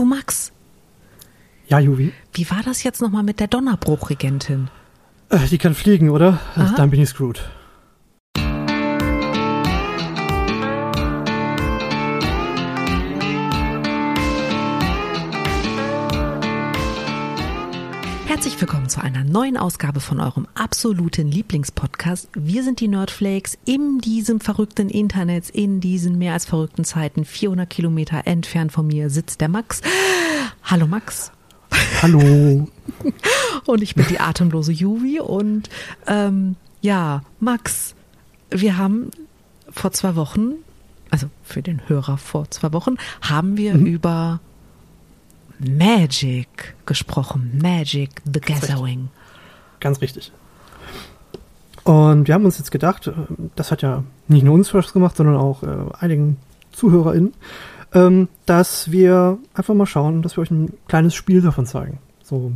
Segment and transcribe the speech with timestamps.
[0.00, 0.50] Du Max,
[1.68, 2.14] Ja, Juvi.
[2.32, 4.70] wie war das jetzt nochmal mit der Donnerbruchregentin?
[5.28, 6.40] Äh, die kann fliegen, oder?
[6.56, 6.72] Aha.
[6.74, 7.42] Dann bin ich screwed.
[18.40, 22.30] Herzlich willkommen zu einer neuen Ausgabe von eurem absoluten Lieblingspodcast.
[22.32, 27.26] Wir sind die Nerdflakes in diesem verrückten Internet, in diesen mehr als verrückten Zeiten.
[27.26, 29.82] 400 Kilometer entfernt von mir sitzt der Max.
[30.62, 31.32] Hallo Max.
[32.00, 32.66] Hallo.
[33.66, 35.20] Und ich bin die atemlose Juvi.
[35.20, 35.68] Und
[36.06, 37.94] ähm, ja, Max,
[38.48, 39.10] wir haben
[39.68, 40.52] vor zwei Wochen,
[41.10, 44.40] also für den Hörer vor zwei Wochen, haben wir über
[45.60, 47.58] Magic gesprochen.
[47.62, 49.08] Magic the Gathering.
[49.78, 50.32] Ganz richtig.
[51.84, 53.12] Und wir haben uns jetzt gedacht, äh,
[53.56, 55.66] das hat ja nicht nur uns Spaß gemacht, sondern auch äh,
[55.98, 56.36] einigen
[56.72, 57.34] ZuhörerInnen,
[57.92, 61.98] ähm, dass wir einfach mal schauen, dass wir euch ein kleines Spiel davon zeigen.
[62.22, 62.52] So,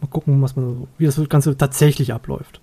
[0.00, 2.60] mal gucken, was man so, wie das Ganze tatsächlich abläuft.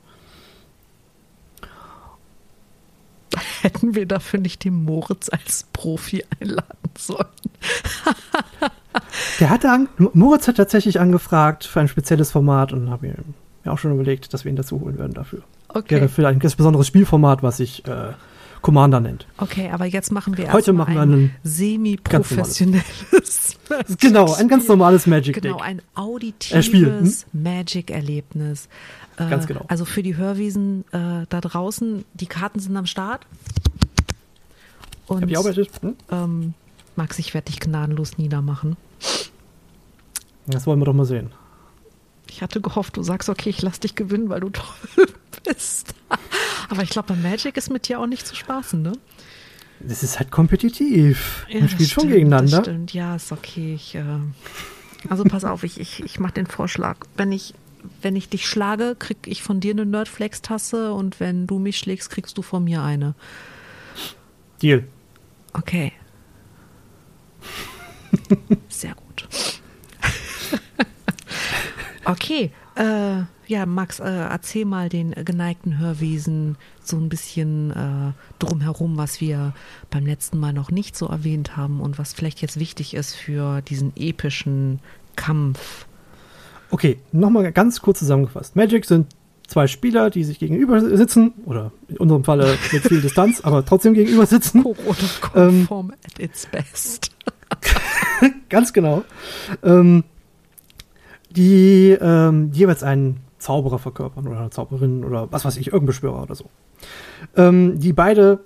[3.61, 7.27] Hätten wir dafür nicht den Moritz als Profi einladen sollen?
[9.39, 13.13] Der hatte an, Moritz hat tatsächlich angefragt für ein spezielles Format und habe
[13.63, 15.41] mir auch schon überlegt, dass wir ihn dazu holen werden dafür.
[15.69, 15.95] Okay.
[15.95, 18.13] Wäre für ein ganz besonderes Spielformat, was sich äh,
[18.61, 19.27] Commander nennt.
[19.37, 23.57] Okay, aber jetzt machen wir Heute machen wir ein semi-professionelles
[23.99, 25.65] Genau, ein ganz normales Magic Genau, Deck.
[25.65, 27.43] ein Äh, auditives hm?
[27.43, 28.67] Magic-Erlebnis.
[29.17, 29.65] Äh, Ganz genau.
[29.67, 33.25] Also für die Hörwiesen äh, da draußen, die Karten sind am Start.
[35.07, 35.69] Und Hab ich arbeitet?
[35.81, 35.95] Hm?
[36.11, 36.53] ähm,
[37.01, 38.77] Max, ich werde dich gnadenlos niedermachen.
[40.45, 41.31] Das wollen wir doch mal sehen.
[42.29, 45.07] Ich hatte gehofft, du sagst, okay, ich lass dich gewinnen, weil du toll
[45.43, 45.95] bist.
[46.69, 48.93] Aber ich glaube, bei Magic ist mit dir auch nicht zu spaßen, ne?
[49.79, 51.47] Das ist halt kompetitiv.
[51.49, 52.57] Ja, Man spielt schon stimmt, gegeneinander.
[52.57, 53.73] Das stimmt, ja, ist okay.
[53.73, 54.03] Ich, äh,
[55.09, 56.97] also pass auf, ich, ich, ich mache den Vorschlag.
[57.17, 57.55] Wenn ich,
[58.03, 62.11] wenn ich dich schlage, krieg ich von dir eine Nerdflex-Tasse und wenn du mich schlägst,
[62.11, 63.15] kriegst du von mir eine.
[64.61, 64.83] Deal.
[65.53, 65.93] Okay.
[68.69, 69.27] Sehr gut.
[72.03, 78.97] Okay, äh, ja, Max, äh, erzähl mal den geneigten Hörwesen so ein bisschen äh, drumherum,
[78.97, 79.53] was wir
[79.91, 83.61] beim letzten Mal noch nicht so erwähnt haben und was vielleicht jetzt wichtig ist für
[83.61, 84.79] diesen epischen
[85.15, 85.85] Kampf.
[86.71, 88.55] Okay, nochmal ganz kurz zusammengefasst.
[88.55, 89.07] Magic sind
[89.51, 93.93] zwei Spieler, die sich gegenüber sitzen, oder in unserem Falle mit viel Distanz, aber trotzdem
[93.93, 94.63] gegenüber sitzen.
[94.63, 97.11] Corona-konform at its best.
[98.49, 99.03] Ganz genau.
[99.61, 100.05] Ähm,
[101.31, 106.23] die ähm, jeweils einen Zauberer verkörpern oder eine Zauberin oder was weiß ich, irgendein Beschwörer
[106.23, 106.45] oder so.
[107.35, 108.39] Ähm, die beide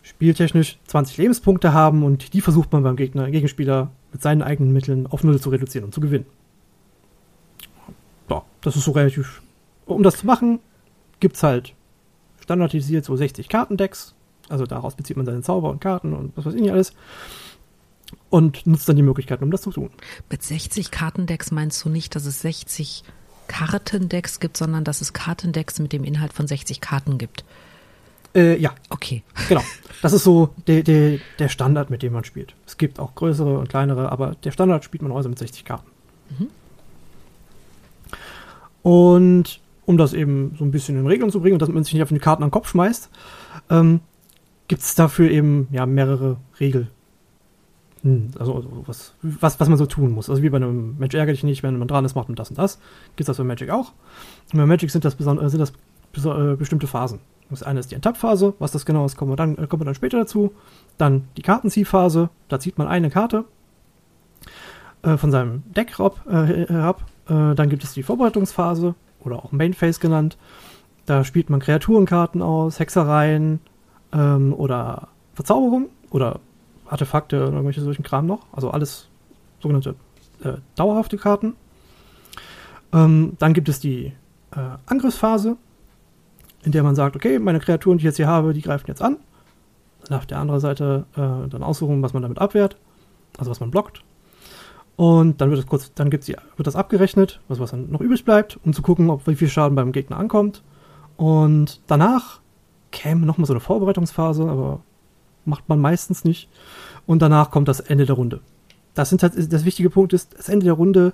[0.00, 5.06] spieltechnisch 20 Lebenspunkte haben und die versucht man beim Gegner, Gegenspieler mit seinen eigenen Mitteln
[5.06, 6.24] auf Null zu reduzieren und zu gewinnen.
[8.30, 9.42] Ja, das ist so relativ.
[9.88, 10.60] Um das zu machen,
[11.20, 11.74] gibt's halt
[12.42, 14.14] standardisiert so 60 Kartendecks.
[14.48, 16.92] Also daraus bezieht man seine Zauber und Karten und was weiß ich nicht alles.
[18.30, 19.90] Und nutzt dann die Möglichkeiten, um das zu tun.
[20.30, 23.04] Mit 60 Kartendecks meinst du nicht, dass es 60
[23.48, 27.44] Kartendecks gibt, sondern dass es Kartendecks mit dem Inhalt von 60 Karten gibt.
[28.34, 29.22] Äh, ja, Okay.
[29.48, 29.62] genau.
[30.00, 32.54] Das ist so der, der, der Standard, mit dem man spielt.
[32.66, 35.90] Es gibt auch größere und kleinere, aber der Standard spielt man heute mit 60 Karten.
[38.82, 41.94] Und um das eben so ein bisschen in Regeln zu bringen und dass man sich
[41.94, 43.08] nicht auf die Karten den Kopf schmeißt,
[43.70, 44.00] ähm,
[44.68, 46.88] gibt es dafür eben ja mehrere Regeln.
[48.02, 50.28] Hm, Also, also was, was, was man so tun muss.
[50.28, 52.50] Also wie bei einem Match ärgere dich nicht, wenn man dran ist, macht man das
[52.50, 52.78] und das.
[53.16, 53.92] Gibt es das bei Magic auch.
[54.52, 55.72] Und bei Magic sind das, äh, sind das
[56.22, 57.20] äh, bestimmte Phasen.
[57.48, 59.86] Das eine ist die Enttapp-Phase, was das genau ist, kommen wir dann, äh, kommen wir
[59.86, 60.52] dann später dazu.
[60.98, 63.46] Dann die Kartenziehphase, da zieht man eine Karte
[65.00, 67.06] äh, von seinem Deck herab.
[67.26, 70.36] Dann gibt es die Vorbereitungsphase, oder auch Main Phase genannt.
[71.06, 73.60] Da spielt man Kreaturenkarten aus, Hexereien
[74.12, 76.40] ähm, oder Verzauberung oder
[76.86, 78.46] Artefakte oder irgendwelche solchen Kram noch.
[78.52, 79.08] Also alles
[79.60, 79.94] sogenannte
[80.42, 81.54] äh, dauerhafte Karten.
[82.92, 84.12] Ähm, dann gibt es die
[84.52, 85.56] äh, Angriffsphase,
[86.64, 89.02] in der man sagt, okay, meine Kreaturen, die ich jetzt hier habe, die greifen jetzt
[89.02, 89.16] an.
[90.06, 92.76] Dann auf der anderen Seite äh, dann aussuchen, was man damit abwehrt,
[93.36, 94.02] also was man blockt.
[94.98, 98.24] Und dann wird es kurz, dann gibt's wird das abgerechnet, was, was dann noch übrig
[98.24, 100.64] bleibt, um zu gucken, ob wie viel Schaden beim Gegner ankommt.
[101.16, 102.40] Und danach
[102.90, 104.80] käme nochmal so eine Vorbereitungsphase, aber
[105.44, 106.48] macht man meistens nicht.
[107.06, 108.40] Und danach kommt das Ende der Runde.
[108.94, 111.12] Das, sind, das wichtige Punkt ist, das Ende der Runde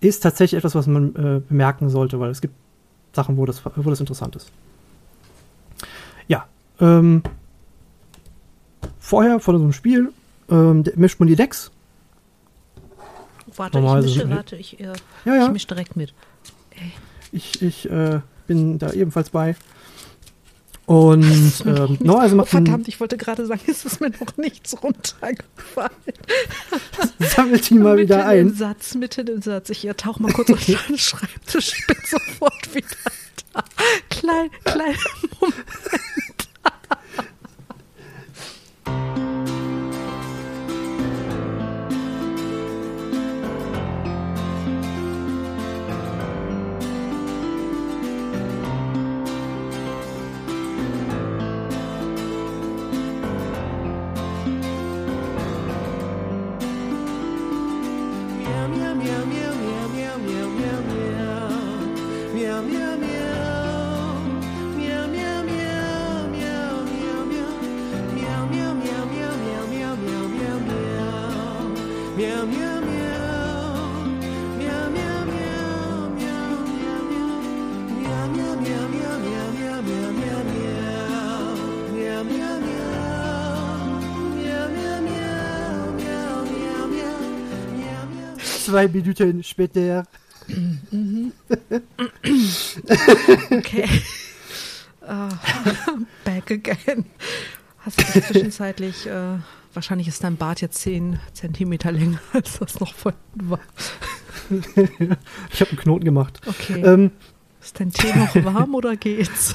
[0.00, 2.54] ist tatsächlich etwas, was man äh, bemerken sollte, weil es gibt
[3.12, 4.50] Sachen, wo das, wo das interessant ist.
[6.26, 6.46] Ja,
[6.80, 7.22] ähm,
[8.98, 10.10] vorher, vor so einem Spiel,
[10.48, 11.70] ähm, mischt man die Decks.
[13.56, 14.92] Warte, ich mische, warte, ich, äh,
[15.24, 15.46] Ja, ja.
[15.46, 16.14] ich mische direkt mit.
[17.32, 19.56] Ich, ich äh, bin da ebenfalls bei.
[20.86, 21.24] Und
[21.66, 25.90] ähm, normalerweise macht man, Verdammt, ich wollte gerade sagen, es ist mir noch nichts runtergefallen.
[27.18, 28.54] sammelt die mal wieder mitten im ein.
[28.54, 29.70] Satz, mitten im Satz.
[29.70, 32.86] Ich äh, tauche mal kurz auf den Schreibtisch, bin sofort wieder
[33.52, 33.64] da.
[34.10, 34.94] Klein, klein,
[35.40, 35.64] Moment.
[88.66, 90.04] Zwei Minuten später.
[93.50, 93.88] Okay.
[95.06, 95.28] Ah,
[96.24, 97.04] back again.
[97.78, 99.38] Hast du zwischenzeitlich, äh,
[99.72, 103.60] wahrscheinlich ist dein Bart jetzt 10 Zentimeter länger, als das noch vorhin war.
[105.52, 106.40] Ich habe einen Knoten gemacht.
[106.46, 106.80] Okay.
[106.82, 107.12] Ähm,
[107.62, 109.54] ist dein Tee noch warm oder geht's?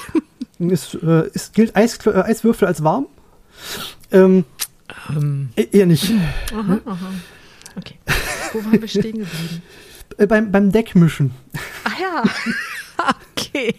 [0.60, 3.08] es, äh, es gilt Eis, äh, Eiswürfel als warm.
[4.12, 4.46] Ähm,
[5.10, 6.12] Ähm, e- eher nicht.
[6.54, 7.12] aha, aha.
[7.78, 7.98] Okay.
[8.54, 9.62] Wo waren wir stehen geblieben?
[10.18, 11.32] Äh, beim, beim Deckmischen.
[11.84, 12.24] Ah ja.
[13.54, 13.74] Okay.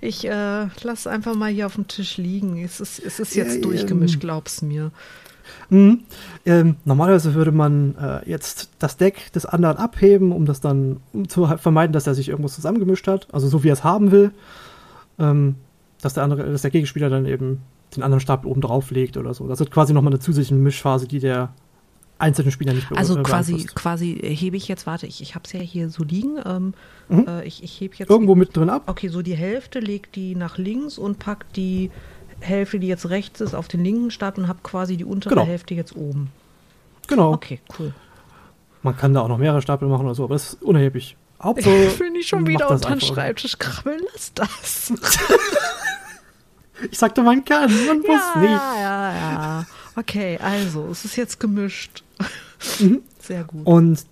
[0.00, 2.62] Ich äh, lass einfach mal hier auf dem Tisch liegen.
[2.62, 4.92] Es ist, es ist jetzt Ja, durchgemischt, ähm, glaub's mir.
[5.70, 6.04] Mhm.
[6.46, 11.28] Ähm, normalerweise würde man äh, jetzt das Deck des anderen abheben, um das dann um
[11.28, 13.26] zu vermeiden, dass er sich irgendwas zusammengemischt hat.
[13.32, 14.32] Also so wie er es haben will.
[15.18, 15.56] Ähm,
[16.00, 17.60] dass der andere, dass der Gegenspieler dann eben
[17.96, 19.46] den anderen Stapel oben drauf legt oder so.
[19.48, 21.54] Das wird quasi nochmal eine zusätzliche Mischphase, die der
[22.22, 25.52] einzelne Spieler nicht Also äh, quasi, quasi hebe ich jetzt, warte, ich, ich habe es
[25.52, 26.38] ja hier so liegen.
[26.44, 26.74] Ähm,
[27.08, 27.26] Mhm.
[27.28, 28.84] äh, ich, ich hebe jetzt Irgendwo mit drin ab.
[28.86, 31.90] Okay, so die Hälfte legt die nach links und packt die
[32.40, 35.44] Hälfte, die jetzt rechts ist, auf den linken Stapel und habe quasi die untere Genau.
[35.46, 36.30] Hälfte jetzt oben.
[37.08, 37.32] Genau.
[37.32, 37.92] Okay, cool.
[38.82, 41.16] Man kann da auch noch mehrere Stapel machen oder so, aber das ist unerheblich.
[41.42, 43.00] Hauptsache, Ich will nicht schon wieder unter den.
[43.00, 44.00] Schreibtisch krabbeln.
[44.12, 44.92] Lass das.
[46.90, 48.50] Ich sagte, man kann, man muss ja, nicht.
[48.50, 49.66] ja, ja, ja.
[49.94, 52.02] Okay, also, es ist jetzt gemischt.
[52.80, 53.02] Mhm.
[53.18, 53.66] Sehr gut.
[53.66, 54.04] Und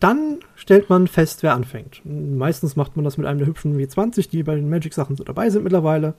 [0.00, 2.02] dann stellt man fest, wer anfängt.
[2.04, 5.48] Meistens macht man das mit einem der hübschen W20, die bei den Magic-Sachen so dabei
[5.50, 6.14] sind mittlerweile.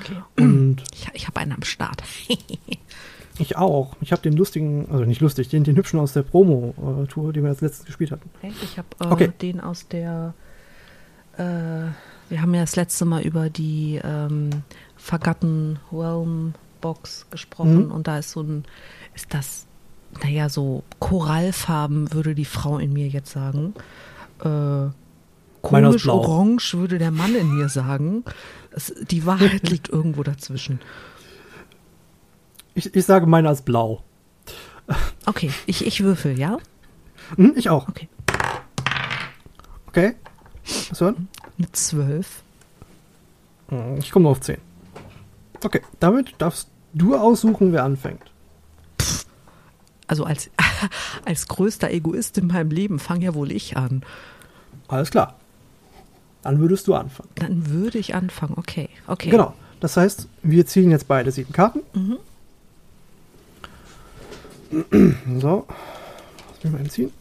[0.00, 0.16] Okay.
[0.38, 2.02] Und Ich, ich habe einen am Start.
[3.38, 3.96] ich auch.
[4.00, 7.50] Ich habe den lustigen, also nicht lustig, den, den hübschen aus der Promo-Tour, die wir
[7.50, 8.28] als letztes gespielt hatten.
[8.62, 9.32] Ich habe äh, Okay.
[9.40, 10.34] den aus der.
[11.36, 11.42] Äh,
[12.30, 14.50] wir haben ja das letzte Mal über die ähm,
[14.96, 17.92] Forgotten Realm Box gesprochen Mhm.
[17.92, 18.64] und da ist so ein.
[19.14, 19.66] Ist das.
[20.22, 23.74] Naja, so Korallfarben würde die Frau in mir jetzt sagen.
[24.42, 24.92] Äh, ist
[25.62, 28.24] komisch orange würde der Mann in mir sagen.
[28.70, 30.80] Es, die Wahrheit liegt irgendwo dazwischen.
[32.74, 34.02] Ich, ich sage meiner als blau.
[35.26, 36.58] Okay, ich, ich würfel, ja?
[37.36, 37.88] Hm, ich auch.
[37.88, 38.08] Okay.
[39.86, 40.14] Okay.
[40.90, 41.28] Was hören?
[41.56, 42.42] Mit zwölf.
[43.68, 44.58] Hm, Ich komme nur auf 10.
[45.62, 48.20] Okay, damit darfst du aussuchen, wer anfängt.
[50.06, 50.50] Also als,
[51.24, 54.02] als größter Egoist in meinem Leben fange ja wohl ich an.
[54.88, 55.36] Alles klar.
[56.42, 57.30] Dann würdest du anfangen.
[57.36, 58.54] Dann würde ich anfangen.
[58.58, 59.30] Okay, okay.
[59.30, 59.54] Genau.
[59.80, 61.80] Das heißt, wir ziehen jetzt beide sieben Karten.
[61.94, 62.18] Mhm.
[65.40, 65.66] So.
[66.48, 67.12] Lass mich mal entziehen.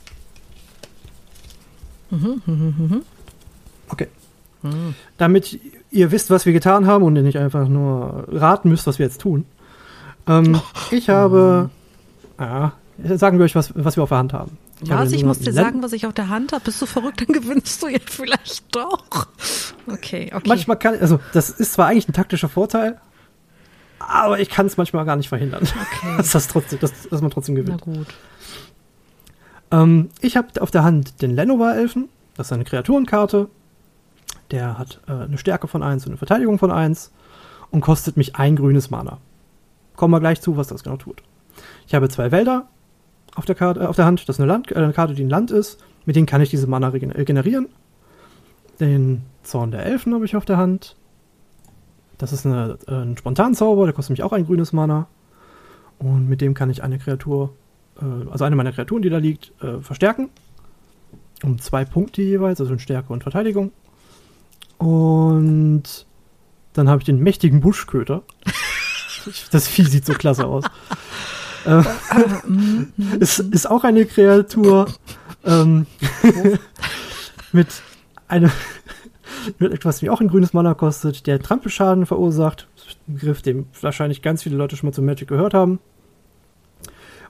[2.09, 3.01] Mhm, mhm, mhm.
[3.89, 4.07] Okay.
[4.61, 4.95] Mhm.
[5.17, 5.59] Damit
[5.91, 9.05] ihr wisst, was wir getan haben und ihr nicht einfach nur raten müsst, was wir
[9.05, 9.45] jetzt tun.
[10.27, 10.59] Ähm,
[10.91, 11.69] ich habe.
[12.39, 12.73] Ja,
[13.15, 14.57] sagen wir euch, was, was wir auf der Hand haben.
[14.89, 15.11] habe Was?
[15.11, 16.63] Ich muss dir sagen, was ich auf der Hand habe.
[16.65, 17.21] Bist du verrückt?
[17.21, 19.27] Dann gewinnst du ja vielleicht doch.
[19.87, 20.47] Okay, okay.
[20.47, 22.99] Manchmal kann, also das ist zwar eigentlich ein taktischer Vorteil,
[23.99, 26.13] aber ich kann es manchmal gar nicht verhindern, Okay.
[26.17, 27.81] dass, das trotzdem, dass, dass man trotzdem Na gewinnt.
[27.81, 28.07] gut.
[29.71, 33.49] Ähm, ich habe auf der Hand den Lenovar-Elfen, das ist eine Kreaturenkarte.
[34.51, 37.11] Der hat äh, eine Stärke von 1 und eine Verteidigung von 1
[37.71, 39.17] und kostet mich ein grünes Mana.
[39.95, 41.23] Kommen wir gleich zu, was das genau tut.
[41.87, 42.67] Ich habe zwei Wälder
[43.35, 45.23] auf der, Karte, äh, auf der Hand, das ist eine, Land, äh, eine Karte, die
[45.23, 45.83] ein Land ist.
[46.05, 47.69] Mit denen kann ich diese Mana äh, generieren.
[48.79, 50.95] Den Zorn der Elfen habe ich auf der Hand.
[52.17, 55.07] Das ist eine, ein Spontanzauber, der kostet mich auch ein grünes Mana.
[55.99, 57.53] Und mit dem kann ich eine Kreatur
[58.01, 60.29] äh, also eine meiner Kreaturen, die da liegt, äh, verstärken.
[61.43, 63.71] Um zwei Punkte jeweils, also in Stärke und Verteidigung.
[64.77, 66.05] Und
[66.73, 68.23] dann habe ich den mächtigen Buschköter.
[69.51, 70.63] das Vieh sieht so klasse aus.
[71.65, 71.83] Äh,
[73.19, 74.87] ist, ist auch eine Kreatur
[75.45, 75.85] ähm,
[77.51, 77.67] mit
[78.27, 78.51] einem
[79.59, 82.67] mit etwas, wie auch ein grünes Mana kostet, der Trampelschaden verursacht.
[83.07, 85.79] Ein Begriff, den wahrscheinlich ganz viele Leute schon mal zu Magic gehört haben.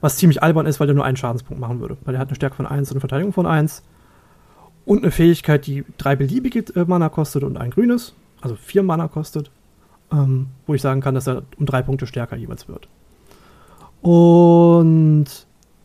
[0.02, 1.98] Was ziemlich albern ist, weil der nur einen Schadenspunkt machen würde.
[2.04, 3.84] Weil der hat eine Stärke von 1 und eine Verteidigung von 1.
[4.86, 8.14] Und eine Fähigkeit, die drei beliebige äh, Mana kostet und ein grünes.
[8.42, 9.50] Also vier Mana kostet.
[10.12, 12.88] Ähm, wo ich sagen kann, dass er um drei Punkte stärker jeweils wird.
[14.04, 15.26] Und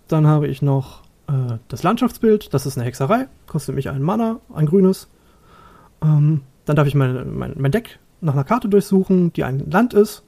[0.09, 2.53] dann habe ich noch äh, das Landschaftsbild.
[2.53, 3.29] Das ist eine Hexerei.
[3.47, 5.09] Kostet mich ein Mana, ein grünes.
[6.03, 9.95] Ähm, dann darf ich mein, mein, mein, Deck nach einer Karte durchsuchen, die ein Land
[9.95, 10.25] ist.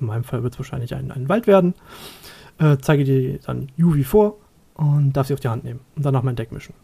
[0.00, 1.74] In meinem Fall wird es wahrscheinlich ein, ein Wald werden.
[2.58, 4.38] Äh, zeige die dann Yuvi vor
[4.74, 6.74] und darf sie auf die Hand nehmen und danach mein Deck mischen.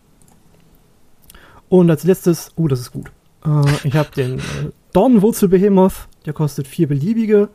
[1.69, 3.11] Und als letztes, oh, das ist gut.
[3.45, 4.43] Äh, ich habe den äh,
[4.93, 7.49] Dornenwurzelbehemoth, der kostet vier beliebige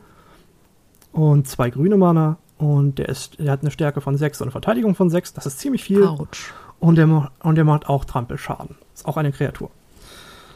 [1.12, 2.36] und zwei grüne Mana.
[2.64, 5.34] Und der, ist, der hat eine Stärke von 6 und eine Verteidigung von 6.
[5.34, 6.04] Das ist ziemlich viel.
[6.04, 6.52] Autsch.
[6.80, 8.76] Und der, und der macht auch Trampelschaden.
[8.94, 9.70] Ist auch eine Kreatur.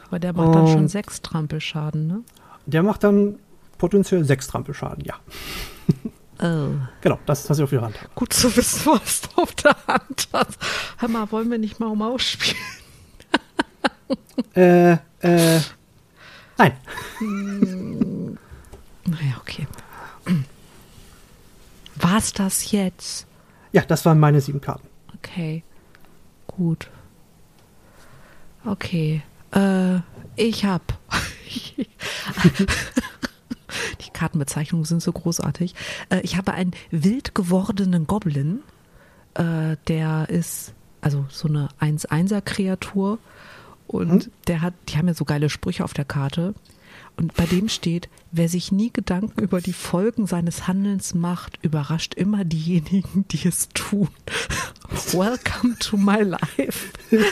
[0.08, 2.20] Aber der macht dann schon sechs Trampelschaden, ne?
[2.66, 3.36] Der macht dann
[3.76, 5.14] potenziell sechs Trampelschaden, ja.
[6.40, 6.68] Oh.
[7.00, 8.10] Genau, das ist, was ich auf der Hand habe.
[8.14, 10.56] Gut zu wissen, was du auf der Hand hast.
[10.98, 12.56] Hör mal, wollen wir nicht mal um ausspielen?
[14.54, 15.60] äh, äh,
[16.56, 16.72] nein.
[17.18, 18.38] Hm,
[19.04, 19.66] naja, okay.
[22.00, 23.26] War's das jetzt?
[23.72, 24.86] Ja, das waren meine sieben Karten.
[25.16, 25.62] Okay.
[26.46, 26.90] Gut.
[28.64, 29.22] Okay.
[29.54, 29.98] Äh,
[30.36, 30.82] ich hab.
[34.00, 35.74] Die Kartenbezeichnungen sind so großartig.
[36.10, 38.60] Äh, ich habe einen wild gewordenen Goblin.
[39.34, 43.18] Äh, der ist also so eine 1-1er-Kreatur.
[43.86, 44.32] Und hm?
[44.46, 46.54] der hat, die haben ja so geile Sprüche auf der Karte.
[47.18, 52.14] Und bei dem steht, wer sich nie Gedanken über die Folgen seines Handelns macht, überrascht
[52.14, 54.08] immer diejenigen, die es tun.
[55.12, 56.92] Welcome to my life.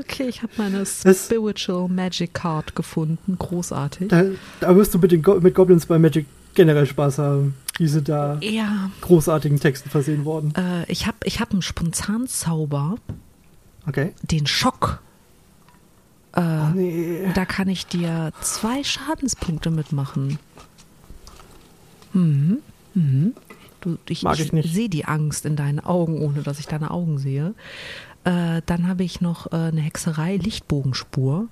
[0.00, 3.36] Okay, ich habe meine Spiritual Magic Card gefunden.
[3.38, 4.08] Großartig.
[4.08, 4.24] Da,
[4.60, 7.54] da wirst du mit, den Go mit Goblins bei Magic generell Spaß haben.
[7.78, 8.90] Die sind da ja.
[9.00, 10.54] großartigen Texten versehen worden.
[10.56, 12.96] Äh, ich habe ich hab einen Spontanzauber.
[13.86, 14.14] Okay.
[14.22, 15.00] Den Schock.
[16.32, 17.32] Äh, oh, nee.
[17.34, 20.38] Da kann ich dir zwei Schadenspunkte mitmachen.
[22.12, 22.58] Mhm.
[22.94, 23.34] Mhm.
[23.80, 27.18] Du, ich, ich, ich sehe die Angst in deinen Augen, ohne dass ich deine Augen
[27.18, 27.54] sehe.
[28.24, 31.46] Äh, dann habe ich noch äh, eine Hexerei, Lichtbogenspur.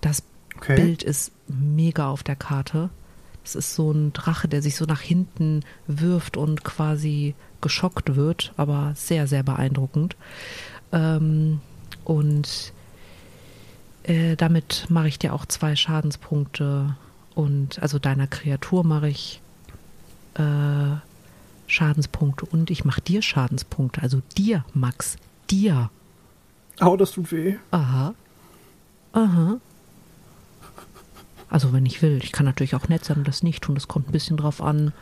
[0.00, 0.22] Das
[0.56, 0.76] okay.
[0.76, 2.90] Bild ist mega auf der Karte.
[3.44, 8.52] Es ist so ein Drache, der sich so nach hinten wirft und quasi geschockt wird,
[8.56, 10.16] aber sehr, sehr beeindruckend.
[10.92, 11.60] Ähm,
[12.04, 12.72] und
[14.04, 16.96] äh, damit mache ich dir auch zwei Schadenspunkte
[17.34, 19.40] und also deiner Kreatur mache ich
[20.34, 20.96] äh,
[21.66, 25.16] Schadenspunkte und ich mache dir Schadenspunkte, also dir, Max,
[25.50, 25.90] dir.
[26.80, 27.56] Au, das tut weh.
[27.70, 28.14] Aha.
[29.12, 29.60] Aha.
[31.48, 32.20] Also wenn ich will.
[32.22, 33.74] Ich kann natürlich auch nett sein und das nicht tun.
[33.74, 34.92] Das kommt ein bisschen drauf an.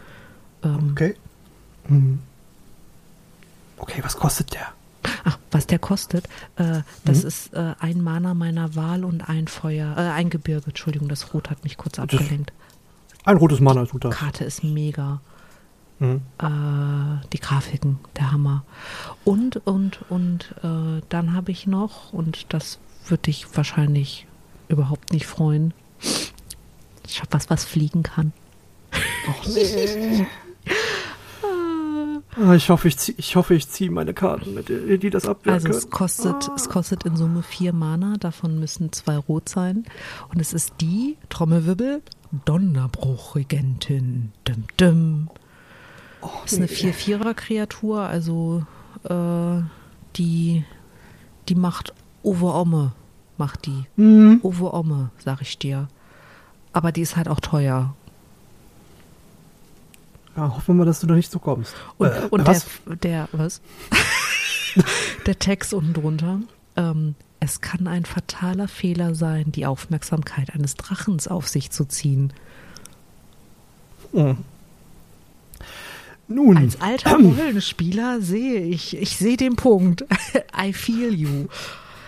[0.63, 1.15] Ähm, okay.
[1.87, 2.19] Hm.
[3.77, 4.73] Okay, was kostet der?
[5.25, 6.27] Ach, was der kostet?
[6.57, 7.29] Äh, das mhm.
[7.29, 10.67] ist äh, ein Mana meiner Wahl und ein Feuer, äh, ein Gebirge.
[10.69, 12.53] Entschuldigung, das Rot hat mich kurz abgelenkt.
[13.25, 14.15] Ein rotes Mana tut das.
[14.15, 15.21] Die Karte ist mega.
[15.99, 16.23] Mhm.
[16.39, 18.65] Äh, die Grafiken, der Hammer.
[19.25, 24.27] Und, und, und äh, dann habe ich noch, und das würde dich wahrscheinlich
[24.69, 25.75] überhaupt nicht freuen,
[27.07, 28.33] ich habe was, was fliegen kann.
[28.93, 30.27] Ach nee.
[32.41, 35.55] Ah, ich hoffe, ich, zieh, ich hoffe, ich ziehe meine Karten, mit die das abwehren
[35.55, 36.55] Also es kostet, ah.
[36.55, 39.85] es kostet in Summe vier Mana, davon müssen zwei rot sein.
[40.33, 42.03] Und es ist die, Trommelwirbel,
[42.45, 44.33] Donnerbruchregentin.
[44.45, 45.31] Dum, dum.
[46.21, 48.65] Oh, ist eine 4-4er-Kreatur, also
[49.05, 49.63] äh,
[50.17, 50.65] die,
[51.49, 51.93] die macht
[52.23, 52.93] Omme,
[53.37, 53.85] macht die.
[53.97, 54.41] Mhm.
[54.43, 55.89] Omme, sag ich dir.
[56.73, 57.95] Aber die ist halt auch teuer.
[60.39, 61.75] Ja, hoffen wir mal, dass du da nicht so kommst.
[61.97, 62.65] Und, äh, und was?
[62.87, 63.61] Der, der, was?
[65.27, 66.39] der Text unten drunter.
[66.77, 72.33] Ähm, es kann ein fataler Fehler sein, die Aufmerksamkeit eines Drachens auf sich zu ziehen.
[74.13, 74.39] Mhm.
[76.29, 76.57] Nun.
[76.57, 80.05] Als alter Rollenspieler sehe ich, ich sehe den Punkt.
[80.57, 81.49] I feel you.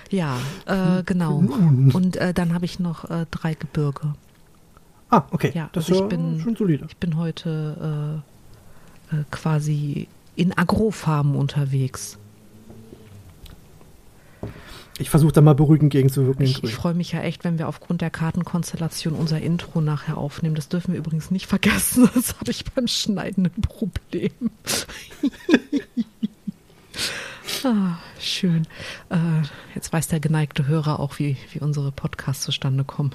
[0.08, 1.38] Ja, äh, genau.
[1.38, 4.14] Und äh, dann habe ich noch äh, drei Gebirge.
[5.10, 5.52] Ah, okay.
[5.54, 6.86] Ja, das also ist ich bin, schon solide.
[6.88, 8.22] Ich bin heute
[9.12, 12.16] äh, quasi in Agrofarben unterwegs.
[14.98, 16.44] Ich versuche da mal beruhigend gegenzuwirken.
[16.44, 20.54] Ich, ich freue mich ja echt, wenn wir aufgrund der Kartenkonstellation unser Intro nachher aufnehmen.
[20.54, 22.08] Das dürfen wir übrigens nicht vergessen.
[22.14, 24.30] Das habe ich beim Schneiden ein Problem.
[27.64, 28.66] ah, schön.
[29.08, 29.16] Äh,
[29.74, 33.12] jetzt weiß der geneigte Hörer auch, wie, wie unsere Podcasts zustande kommen.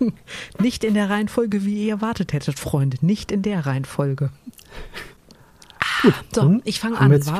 [0.58, 2.98] nicht in der Reihenfolge, wie ihr erwartet hättet, Freunde.
[3.00, 4.30] Nicht in der Reihenfolge.
[6.02, 7.10] Gut, so, ich fange an.
[7.10, 7.32] Wir jetzt?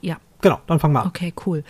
[0.00, 0.16] Ja.
[0.40, 1.08] Genau, dann fangen wir an.
[1.08, 1.64] Okay, cool.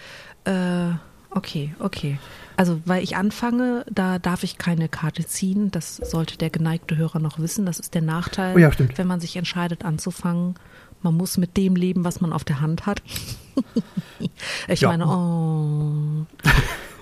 [0.45, 0.93] Äh,
[1.33, 2.19] Okay, okay.
[2.57, 5.71] Also, weil ich anfange, da darf ich keine Karte ziehen.
[5.71, 7.67] Das sollte der geneigte Hörer noch wissen.
[7.67, 10.57] Das ist der Nachteil, oh ja, wenn man sich entscheidet anzufangen.
[11.03, 13.03] Man muss mit dem leben, was man auf der Hand hat.
[14.69, 14.89] ich ja.
[14.89, 16.27] meine, oh.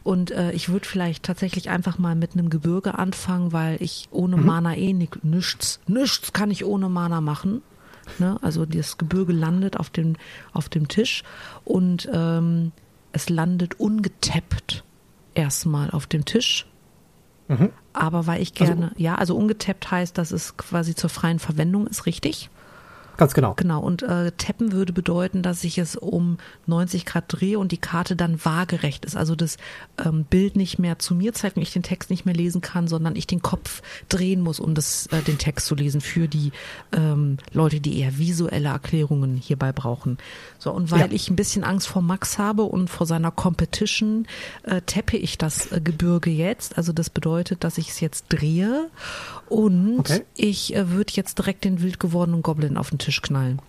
[0.05, 4.37] Und äh, ich würde vielleicht tatsächlich einfach mal mit einem Gebirge anfangen, weil ich ohne
[4.37, 4.47] mhm.
[4.47, 7.63] Mana eh nicht, nichts, nichts kann ich ohne Mana machen.
[8.19, 8.39] Ne?
[8.41, 10.17] Also das Gebirge landet auf dem,
[10.53, 11.25] auf dem Tisch
[11.65, 12.73] und ähm,
[13.13, 14.83] es landet ungetappt
[15.35, 16.67] erstmal auf dem Tisch.
[17.49, 17.71] Mhm.
[17.93, 21.39] Aber weil ich also gerne, also, ja, also ungetappt heißt, dass es quasi zur freien
[21.39, 22.51] Verwendung ist, richtig?
[23.19, 23.55] Ganz genau.
[23.55, 23.81] Genau.
[23.81, 28.15] Und äh, tappen würde bedeuten, dass ich es um 90 Grad drehe und die Karte
[28.15, 29.17] dann waagerecht ist.
[29.17, 29.57] Also das
[30.03, 32.87] ähm, Bild nicht mehr zu mir zeigt und ich den Text nicht mehr lesen kann,
[32.87, 36.53] sondern ich den Kopf drehen muss, um das, äh, den Text zu lesen für die
[36.93, 40.19] ähm, Leute, die eher visuelle Erklärungen hierbei brauchen.
[40.61, 41.09] So, und weil ja.
[41.11, 44.29] ich ein bisschen Angst vor Max habe und vor seiner Competition,
[44.63, 46.79] äh, tappe ich das äh, Gebirge jetzt.
[46.79, 48.91] Also das bedeutet, dass ich es jetzt drehe
[49.49, 50.21] und okay.
[50.37, 53.61] ich äh, würde jetzt direkt den wild gewordenen Goblin auf den Tisch knallen.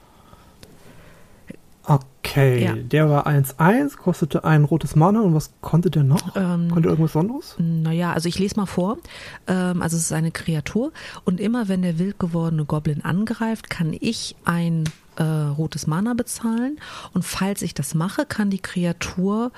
[1.90, 2.76] Okay, ja.
[2.76, 6.36] der war 1-1, kostete ein rotes Mana und was konnte der noch?
[6.36, 7.56] Ähm, konnte irgendwas Besonderes?
[7.58, 9.00] Naja, also ich lese mal vor.
[9.48, 10.92] Ähm, also es ist eine Kreatur
[11.26, 14.84] und immer wenn der wild gewordene Goblin angreift, kann ich ein
[15.16, 16.80] äh, rotes Mana bezahlen
[17.16, 19.52] und falls ich das mache, kann die Kreatur,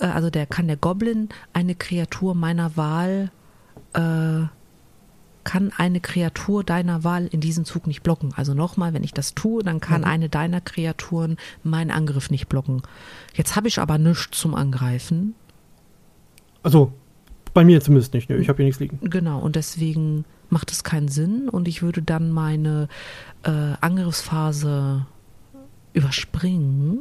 [0.00, 3.30] äh, also der kann der Goblin eine Kreatur meiner Wahl
[3.94, 4.42] äh,
[5.50, 8.32] kann eine Kreatur deiner Wahl in diesem Zug nicht blocken.
[8.36, 10.06] Also nochmal, wenn ich das tue, dann kann mhm.
[10.06, 12.82] eine deiner Kreaturen meinen Angriff nicht blocken.
[13.34, 15.34] Jetzt habe ich aber nichts zum Angreifen.
[16.62, 16.92] Also
[17.52, 18.30] bei mir zumindest nicht.
[18.30, 18.36] Ne?
[18.36, 19.00] Ich habe hier nichts liegen.
[19.10, 22.86] Genau, und deswegen macht es keinen Sinn und ich würde dann meine
[23.42, 25.04] äh, Angriffsphase
[25.94, 27.00] überspringen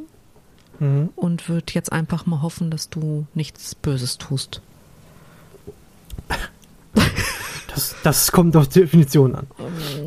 [0.80, 1.10] mhm.
[1.16, 4.64] und würde jetzt einfach mal hoffen, dass du nichts Böses tust.
[7.80, 9.48] Das, das kommt auf Definition an.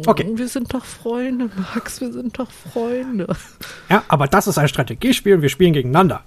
[0.05, 0.31] Okay.
[0.35, 3.27] Wir sind doch Freunde, Max, wir sind doch Freunde.
[3.89, 6.23] Ja, aber das ist ein Strategiespiel und wir spielen gegeneinander.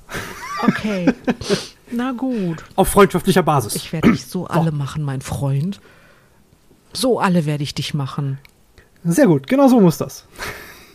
[0.63, 1.13] Okay.
[1.91, 2.63] Na gut.
[2.75, 3.75] Auf freundschaftlicher Basis.
[3.75, 5.79] Ich werde dich so alle machen, mein Freund.
[6.93, 8.39] So alle werde ich dich machen.
[9.03, 10.25] Sehr gut, genau so muss das.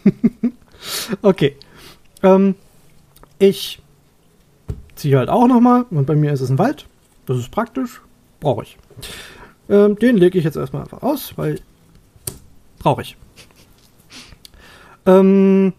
[1.23, 1.55] okay.
[2.25, 2.57] Ähm,
[3.39, 3.81] ich
[4.97, 6.87] ziehe halt auch nochmal und bei mir ist es ein Wald.
[7.27, 8.03] Das ist praktisch.
[8.41, 8.77] Brauche ich.
[9.71, 11.61] Ähm, den lege ich jetzt erstmal einfach aus, weil
[12.81, 13.17] brauche ich.
[15.07, 15.73] Ähm,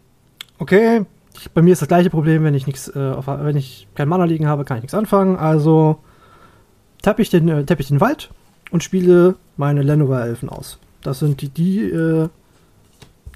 [0.58, 1.06] okay,
[1.54, 4.47] bei mir ist das gleiche Problem, wenn ich nichts, äh, wenn ich kein Mana liegen
[4.47, 5.36] habe, kann ich nichts anfangen.
[5.36, 5.97] Also
[7.01, 8.30] tappe ich den, äh, tapp ich den Wald
[8.71, 10.80] und spiele meine Lenovo-Elfen aus.
[11.01, 12.30] Das sind die, die, äh,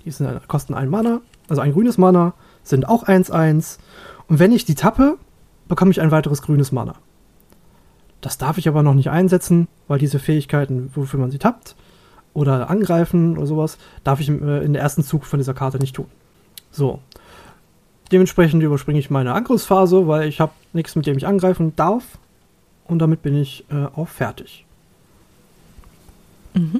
[0.05, 3.79] die sind, kosten ein Mana, also ein grünes Mana, sind auch 1-1.
[4.27, 5.17] Und wenn ich die tappe,
[5.67, 6.95] bekomme ich ein weiteres grünes Mana.
[8.25, 11.75] Das darf ich aber noch nicht einsetzen, weil diese Fähigkeiten, wofür man sie tappt,
[12.33, 15.95] oder angreifen oder sowas, darf ich äh, in der ersten Zug von dieser Karte nicht
[15.95, 16.07] tun.
[16.71, 16.97] So.
[18.11, 22.17] Dementsprechend überspringe ich meine Angriffsphase, weil ich habe nichts, mit dem ich angreifen darf.
[22.85, 24.65] Und damit bin ich äh, auch fertig.
[26.55, 26.79] Mhm.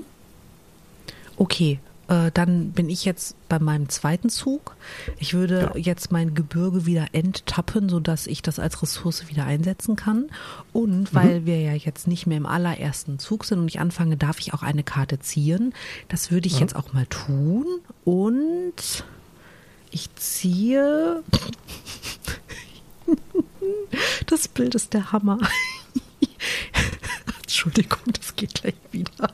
[1.38, 4.76] Okay, äh, dann bin ich jetzt bei meinem zweiten Zug.
[5.18, 5.80] Ich würde ja.
[5.80, 10.26] jetzt mein Gebirge wieder enttappen, sodass ich das als Ressource wieder einsetzen kann.
[10.74, 11.16] Und mhm.
[11.16, 11.46] weil mhm.
[11.46, 14.64] wir ja jetzt nicht mehr im allerersten Zug sind und ich anfange, darf ich auch
[14.64, 15.74] eine Karte ziehen.
[16.08, 16.60] Das würde ich ja.
[16.62, 17.66] jetzt auch mal tun.
[18.04, 19.04] Und
[19.92, 21.24] ich ziehe.
[24.28, 25.38] Das Bild ist der Hammer.
[27.66, 29.32] Entschuldigung, das geht gleich wieder.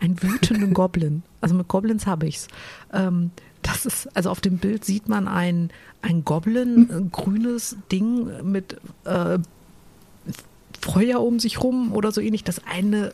[0.00, 1.22] Ein wütenden Goblin.
[1.40, 2.48] Also mit Goblins habe ich's.
[2.92, 5.70] Ähm, das ist, also auf dem Bild sieht man ein,
[6.02, 9.38] ein Goblin, ein grünes Ding mit äh,
[10.80, 12.44] Feuer um sich rum oder so ähnlich.
[12.44, 13.12] Das eine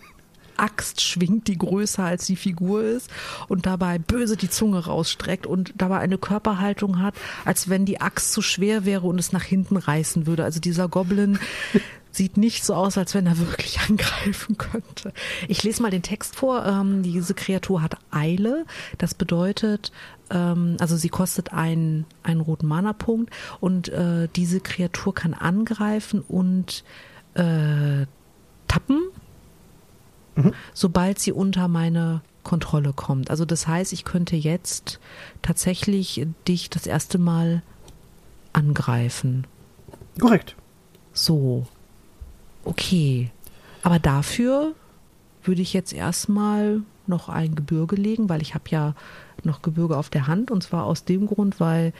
[0.56, 3.10] Axt schwingt, die größer als die Figur ist
[3.48, 8.32] und dabei böse die Zunge rausstreckt und dabei eine Körperhaltung hat, als wenn die Axt
[8.32, 10.44] zu schwer wäre und es nach hinten reißen würde.
[10.44, 11.38] Also dieser Goblin
[12.10, 15.12] sieht nicht so aus, als wenn er wirklich angreifen könnte.
[15.48, 16.64] Ich lese mal den Text vor.
[16.66, 18.64] Ähm, diese Kreatur hat Eile.
[18.98, 19.92] Das bedeutet,
[20.30, 26.84] ähm, also sie kostet einen, einen roten Mana-Punkt und äh, diese Kreatur kann angreifen und
[27.34, 28.06] äh,
[28.68, 29.00] tappen,
[30.36, 30.52] mhm.
[30.72, 33.30] sobald sie unter meine Kontrolle kommt.
[33.30, 34.98] Also das heißt, ich könnte jetzt
[35.42, 37.62] tatsächlich dich das erste Mal
[38.52, 39.46] angreifen.
[40.18, 40.56] Korrekt.
[41.12, 41.66] So.
[42.64, 43.30] Okay.
[43.82, 44.74] Aber dafür
[45.42, 48.94] würde ich jetzt erstmal noch ein Gebirge legen, weil ich habe ja
[49.42, 51.94] noch Gebirge auf der Hand und zwar aus dem Grund, weil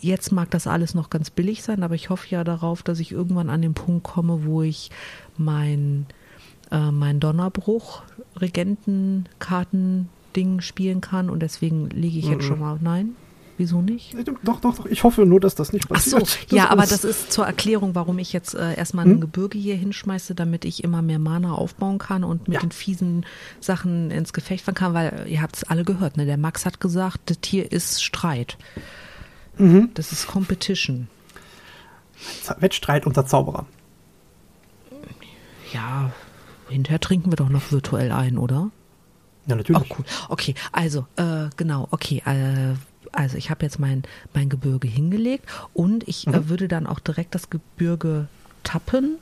[0.00, 3.12] jetzt mag das alles noch ganz billig sein, aber ich hoffe ja darauf, dass ich
[3.12, 4.90] irgendwann an den Punkt komme, wo ich
[5.36, 6.06] mein,
[6.70, 8.02] äh, mein Donnerbruch
[8.36, 12.48] Regentenkarten-Ding spielen kann und deswegen lege ich jetzt mhm.
[12.48, 13.16] schon mal, nein,
[13.56, 14.16] Wieso nicht?
[14.42, 14.86] Doch, doch, doch.
[14.86, 16.26] Ich hoffe nur, dass das nicht passiert.
[16.26, 19.12] So, ja, aber das ist zur Erklärung, warum ich jetzt äh, erstmal hm?
[19.12, 22.60] ein Gebirge hier hinschmeiße, damit ich immer mehr Mana aufbauen kann und mit ja.
[22.60, 23.24] den fiesen
[23.60, 26.26] Sachen ins Gefecht fahren kann, weil ihr habt es alle gehört, ne?
[26.26, 28.58] Der Max hat gesagt, das Tier ist Streit.
[29.56, 29.90] Mhm.
[29.94, 31.06] Das ist Competition.
[32.58, 33.66] Wettstreit unter Zauberern.
[35.72, 36.12] Ja,
[36.68, 38.70] hinterher trinken wir doch noch virtuell ein, oder?
[39.46, 39.90] Ja, natürlich.
[39.90, 40.04] Oh, cool.
[40.28, 42.22] Okay, also, äh, genau, okay.
[42.24, 42.74] Äh,
[43.14, 44.02] also ich habe jetzt mein,
[44.34, 46.36] mein Gebirge hingelegt und ich äh, mhm.
[46.36, 48.28] äh, würde dann auch direkt das Gebirge
[48.62, 49.16] tappen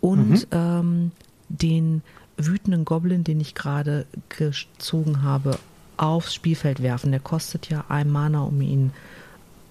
[0.00, 0.46] und mhm.
[0.50, 1.10] ähm,
[1.48, 2.02] den
[2.36, 5.58] wütenden Goblin, den ich gerade gezogen habe,
[5.96, 7.10] aufs Spielfeld werfen.
[7.10, 8.92] Der kostet ja ein Mana, um ihn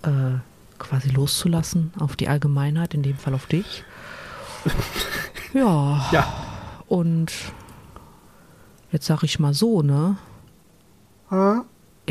[0.04, 0.38] äh,
[0.78, 3.84] quasi loszulassen auf die Allgemeinheit, in dem Fall auf dich.
[5.54, 6.10] ja.
[6.12, 6.34] Ja.
[6.88, 7.32] Und
[8.92, 10.18] jetzt sage ich mal so, ne?
[11.30, 11.62] Ah.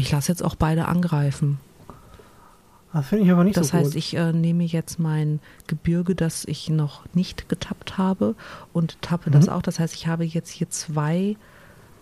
[0.00, 1.58] Ich lasse jetzt auch beide angreifen.
[2.92, 3.80] Das finde ich aber nicht das so gut.
[3.80, 8.34] Das heißt, ich äh, nehme jetzt mein Gebirge, das ich noch nicht getappt habe
[8.72, 9.34] und tappe mhm.
[9.34, 9.62] das auch.
[9.62, 11.36] Das heißt, ich habe jetzt hier zwei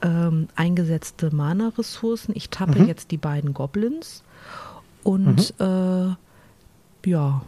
[0.01, 2.33] ähm, eingesetzte Mana-Ressourcen.
[2.37, 2.87] Ich tappe mhm.
[2.87, 4.23] jetzt die beiden Goblins
[5.03, 6.17] und mhm.
[7.05, 7.43] äh, ja,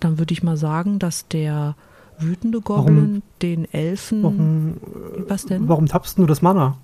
[0.00, 1.76] dann würde ich mal sagen, dass der
[2.18, 4.22] wütende Goblin warum, den Elfen.
[4.22, 4.76] Warum,
[5.28, 5.68] was denn?
[5.68, 6.76] Warum tappst du das Mana?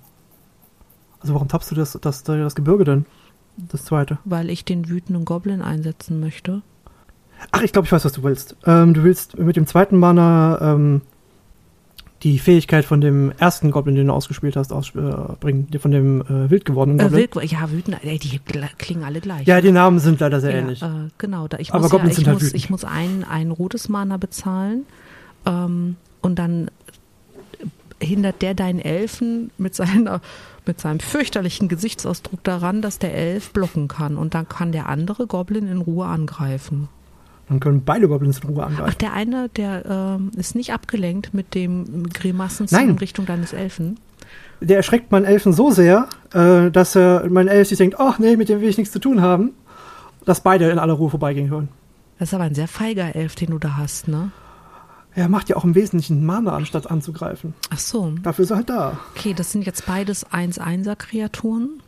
[1.25, 3.05] Also warum tappst du das, das, das Gebirge denn?
[3.57, 4.19] Das zweite.
[4.25, 6.61] Weil ich den wütenden Goblin einsetzen möchte.
[7.51, 8.55] Ach, ich glaube, ich weiß, was du willst.
[8.67, 11.01] Ähm, du willst mit dem zweiten Mana ähm,
[12.21, 16.51] die Fähigkeit von dem ersten Goblin, den du ausgespielt hast, ausbringen, äh, von dem äh,
[16.51, 17.27] wild gewordenen Goblin.
[17.27, 18.39] Äh, wild, ja, wütend, ey, die
[18.77, 19.47] klingen alle gleich.
[19.47, 20.83] Ja, die Namen sind leider sehr ja, ähnlich.
[20.83, 23.49] Äh, genau, da, ich Aber muss, Goblins ja, sind halt muss, ich muss ein, ein
[23.49, 24.85] rotes Mana bezahlen
[25.47, 26.69] ähm, und dann
[27.99, 30.21] hindert der deinen Elfen mit seiner
[30.67, 35.27] mit seinem fürchterlichen Gesichtsausdruck daran, dass der Elf blocken kann und dann kann der andere
[35.27, 36.89] Goblin in Ruhe angreifen.
[37.49, 38.89] Dann können beide Goblins in Ruhe angreifen.
[38.89, 43.99] Ach, der eine, der äh, ist nicht abgelenkt mit dem Grimassen in Richtung deines Elfen.
[44.61, 48.35] Der erschreckt meinen Elfen so sehr, äh, dass er mein Elf sich denkt, ach nee,
[48.35, 49.51] mit dem will ich nichts zu tun haben,
[50.25, 51.69] dass beide in aller Ruhe vorbeigehen können.
[52.17, 54.31] Das ist aber ein sehr feiger Elf, den du da hast, ne?
[55.15, 57.53] Er macht ja auch im Wesentlichen Mana, anstatt anzugreifen.
[57.69, 58.13] Ach so.
[58.21, 58.99] Dafür ist er halt da.
[59.15, 61.81] Okay, das sind jetzt beides 1-1er-Kreaturen.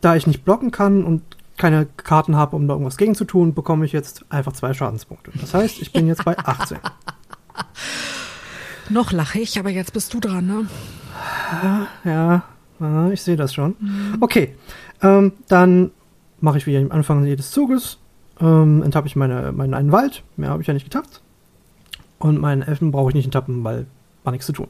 [0.00, 1.22] Da ich nicht blocken kann und
[1.56, 5.32] keine Karten habe, um da irgendwas gegen zu tun, bekomme ich jetzt einfach zwei Schadenspunkte.
[5.40, 6.78] Das heißt, ich bin jetzt bei 18.
[8.90, 10.66] Noch lache ich, aber jetzt bist du dran, ne?
[11.64, 12.42] Ja, ja
[13.10, 13.74] ich sehe das schon.
[13.80, 14.18] Mhm.
[14.20, 14.54] Okay,
[15.02, 15.90] ähm, dann
[16.40, 17.98] mache ich wie am Anfang jedes Zuges,
[18.38, 20.22] ähm, enttappe ich meine, meinen einen Wald.
[20.36, 21.22] Mehr habe ich ja nicht getappt.
[22.18, 23.86] Und meinen Elfen brauche ich nicht tappen, weil
[24.26, 24.68] war nichts zu tun.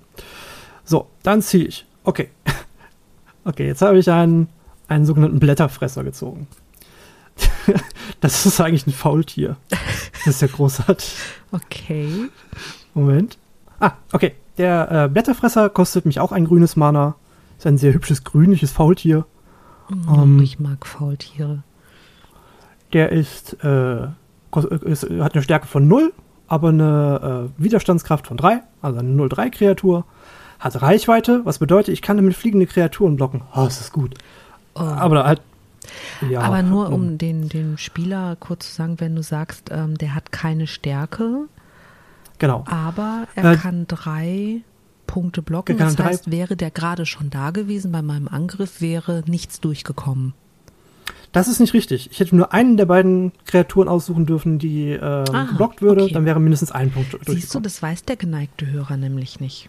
[0.85, 1.87] So, dann ziehe ich.
[2.05, 2.29] Okay.
[3.45, 4.49] okay, jetzt habe ich einen,
[4.87, 6.47] einen sogenannten Blätterfresser gezogen.
[8.21, 9.57] das ist eigentlich ein Faultier.
[10.25, 11.17] Das ist ja großartig.
[11.53, 12.29] Okay.
[12.95, 13.39] Moment.
[13.81, 14.35] Ah, okay.
[14.59, 17.17] Der äh, Blätterfresser kostet mich auch ein grünes Mana.
[17.59, 19.27] Ist ein sehr hübsches grünliches Faultier.
[19.91, 21.63] Oh, ähm, ich mag Faultiere.
[22.93, 24.07] Der ist, äh,
[24.85, 26.13] ist, hat eine Stärke von 0
[26.49, 30.05] aber eine äh, Widerstandskraft von 3, also eine 0-3-Kreatur.
[30.59, 33.43] Hat Reichweite, was bedeutet, ich kann damit fliegende Kreaturen blocken.
[33.55, 34.15] Oh, das ist gut.
[34.75, 34.81] Oh.
[34.81, 35.43] Aber halt.
[36.29, 40.15] Ja, aber nur um den, den Spieler kurz zu sagen, wenn du sagst, ähm, der
[40.15, 41.45] hat keine Stärke.
[42.39, 42.65] Genau.
[42.67, 44.63] Aber er äh, kann drei
[45.07, 45.79] Punkte blocken.
[45.79, 50.35] Das heißt, wäre der gerade schon da gewesen bei meinem Angriff, wäre nichts durchgekommen.
[51.37, 52.11] Das ist nicht richtig.
[52.11, 56.05] Ich hätte nur einen der beiden Kreaturen aussuchen dürfen, die äh, ah, geblockt würde.
[56.05, 56.15] Okay.
[56.15, 59.69] Dann wäre mindestens ein Punkt Siehst du, das weiß der geneigte Hörer nämlich nicht.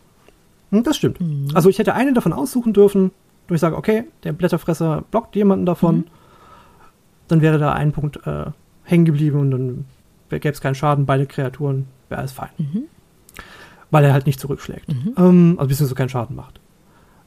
[0.72, 1.20] Hm, das stimmt.
[1.20, 1.50] Mhm.
[1.56, 3.12] Also ich hätte einen davon aussuchen dürfen,
[3.50, 5.98] wo ich sage, okay, der Blätterfresser blockt jemanden davon.
[5.98, 6.04] Mhm.
[7.28, 8.46] Dann wäre da ein Punkt äh,
[8.84, 9.86] hängen geblieben und dann
[10.30, 12.52] gäbe es keinen Schaden, beide Kreaturen, wäre alles fein.
[12.60, 12.84] Mhm.
[13.92, 14.88] Weil er halt nicht zurückschlägt.
[14.88, 15.16] Mhm.
[15.18, 16.62] Ähm, also beziehungsweise keinen Schaden macht.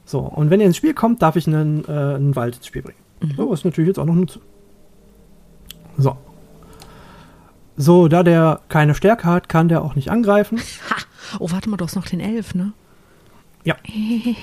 [0.03, 2.81] So, und wenn er ins Spiel kommt, darf ich einen, äh, einen Wald ins Spiel
[2.81, 2.97] bringen.
[3.21, 3.33] Mhm.
[3.35, 4.39] So, was ich natürlich jetzt auch noch nutze.
[5.97, 6.17] So.
[7.77, 10.59] So, da der keine Stärke hat, kann der auch nicht angreifen.
[10.89, 10.95] Ha!
[11.39, 12.73] Oh, warte mal, du hast noch den Elf, ne?
[13.63, 13.75] Ja.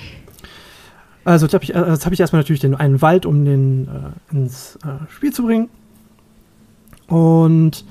[1.25, 3.87] Also jetzt habe ich, äh, jetzt hab ich erstmal natürlich den einen Wald, um den
[3.87, 5.69] äh, ins äh, Spiel zu bringen.
[7.07, 7.85] Und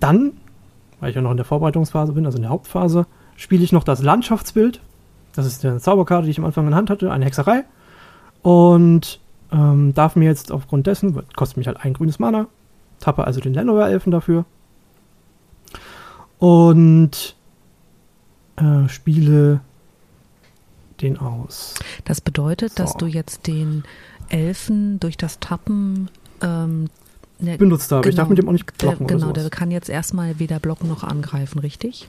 [0.00, 0.32] dann,
[0.98, 3.84] weil ich ja noch in der Vorbereitungsphase bin, also in der Hauptphase, spiele ich noch
[3.84, 4.80] das Landschaftsbild.
[5.34, 7.64] Das ist eine Zauberkarte, die ich am Anfang in der Hand hatte, eine Hexerei.
[8.42, 9.19] Und
[9.52, 12.46] ähm, darf mir jetzt aufgrund dessen, kostet mich halt ein grünes Mana,
[13.00, 14.44] tappe also den Lenover-Elfen dafür.
[16.38, 17.34] Und
[18.56, 19.60] äh, spiele
[21.00, 21.74] den aus.
[22.04, 22.98] Das bedeutet, dass So.
[22.98, 23.84] du jetzt den
[24.28, 26.08] Elfen durch das Tappen
[26.42, 26.88] ähm,
[27.38, 28.08] ne, benutzt habe.
[28.08, 30.60] Ich darf mit dem auch nicht der, blocken Genau, oder der kann jetzt erstmal weder
[30.60, 32.08] blocken noch angreifen, richtig?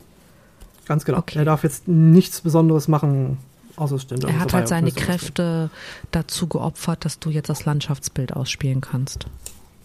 [0.85, 1.19] Ganz genau.
[1.19, 1.39] Okay.
[1.39, 3.37] Er darf jetzt nichts Besonderes machen,
[3.77, 4.23] es stimmt.
[4.23, 5.69] Er hat halt seine Kräfte
[6.11, 9.25] dazu geopfert, dass du jetzt das Landschaftsbild ausspielen kannst.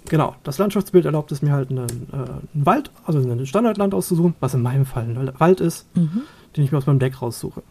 [0.08, 0.36] Genau.
[0.44, 4.54] Das Landschaftsbild erlaubt es mir halt einen, äh, einen Wald, also ein Standardland auszusuchen, was
[4.54, 6.22] in meinem Fall ein Wald ist, Mhm.
[6.56, 7.62] den ich mir aus meinem Deck raussuche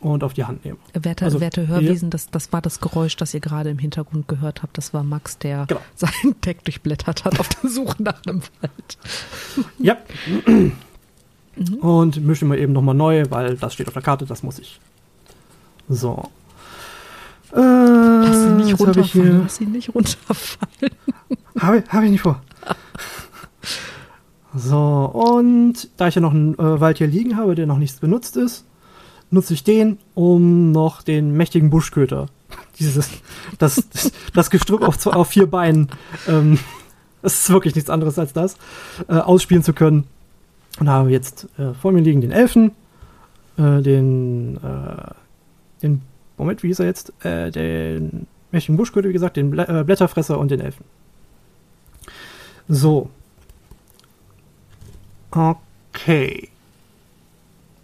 [0.00, 0.78] und auf die Hand nehme.
[0.94, 4.62] Werte, Also, werte Hörwesen, das, das war das Geräusch, das ihr gerade im Hintergrund gehört
[4.62, 4.78] habt.
[4.78, 5.80] Das war Max, der Genau.
[5.96, 8.98] sein Deck durchblättert hat auf der Suche nach einem Wald.
[9.78, 9.96] Ja.
[10.46, 10.72] Mhm.
[11.80, 14.78] Und mische mir eben nochmal neu, weil das steht auf der Karte, das muss ich.
[15.88, 16.30] So.
[17.52, 19.40] Äh, Lass ihn nicht runterfallen, hier.
[19.42, 20.92] lass ihn nicht runterfallen.
[21.58, 22.42] Habe hab ich nicht vor.
[24.54, 28.00] So, und da ich ja noch einen äh, Wald hier liegen habe, der noch nichts
[28.00, 28.64] benutzt ist,
[29.30, 32.26] nutze ich den, um noch den mächtigen Buschköter,
[32.78, 33.10] dieses,
[33.58, 33.82] das,
[34.34, 35.88] das Gestrüpp auf, zwei, auf vier Beinen,
[36.26, 36.58] ähm,
[37.22, 38.56] das ist wirklich nichts anderes als das,
[39.08, 40.04] äh, ausspielen zu können.
[40.78, 42.72] Und habe jetzt äh, vor mir liegen den Elfen,
[43.58, 45.10] äh, den, äh,
[45.82, 46.02] den,
[46.36, 47.12] Moment, wie hieß er jetzt?
[47.24, 50.84] Äh, den mächtigen Buschköter, wie gesagt, den Blä äh, Blätterfresser und den Elfen.
[52.68, 53.10] So.
[55.30, 56.48] Okay.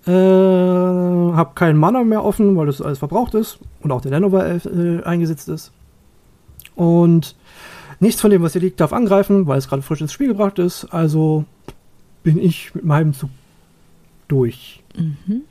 [0.07, 4.47] Äh, hab keinen Mana mehr offen, weil das alles verbraucht ist und auch der Lenover
[4.47, 5.73] äh, eingesetzt ist.
[6.75, 7.37] Und
[8.01, 10.59] nichts von dem, was hier liegt, darf angreifen, weil es gerade frisch ins Spiel gebracht
[10.59, 10.87] ist.
[10.87, 11.45] Also
[12.23, 13.31] bin ich mit meinem Zug
[14.29, 14.83] durch.
[14.97, 15.43] Mhm.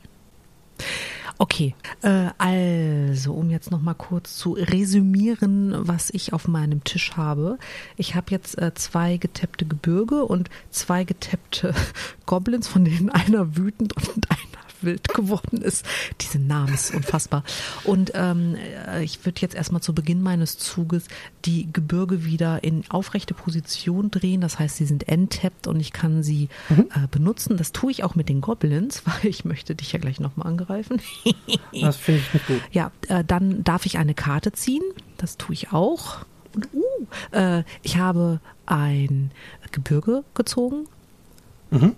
[1.38, 7.16] Okay, äh, also um jetzt noch mal kurz zu resümieren, was ich auf meinem Tisch
[7.16, 7.58] habe.
[7.96, 11.74] Ich habe jetzt äh, zwei getappte Gebirge und zwei getappte
[12.26, 14.51] Goblins, von denen einer wütend und einer
[14.84, 15.84] wild geworden ist.
[16.20, 17.44] Diese Namen ist unfassbar.
[17.84, 18.56] Und ähm,
[18.88, 21.04] äh, ich würde jetzt erstmal zu Beginn meines Zuges
[21.44, 24.40] die Gebirge wieder in aufrechte Position drehen.
[24.40, 27.56] Das heißt, sie sind enttappt und ich kann sie äh, benutzen.
[27.56, 31.00] Das tue ich auch mit den Goblins, weil ich möchte dich ja gleich nochmal angreifen.
[31.80, 32.60] Das finde ich nicht gut.
[32.70, 34.82] Ja, äh, dann darf ich eine Karte ziehen.
[35.16, 36.24] Das tue ich auch.
[36.54, 39.30] Und uh, äh, ich habe ein
[39.70, 40.86] Gebirge gezogen.
[41.70, 41.96] Mhm.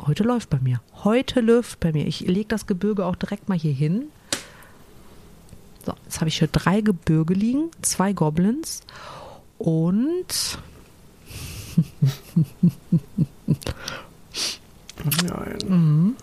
[0.00, 0.80] Heute läuft bei mir.
[1.02, 2.06] Heute läuft bei mir.
[2.06, 4.08] Ich lege das Gebirge auch direkt mal hier hin.
[5.84, 8.82] So, jetzt habe ich hier drei Gebirge liegen, zwei Goblins
[9.58, 10.58] und
[15.22, 15.58] Nein.
[15.68, 16.16] Mhm.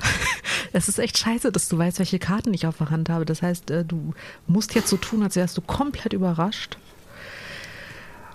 [0.72, 3.24] Es ist echt scheiße, dass du weißt, welche Karten ich auf der Hand habe.
[3.24, 4.12] Das heißt, äh, du
[4.46, 6.76] musst jetzt so tun, als wärst du komplett überrascht.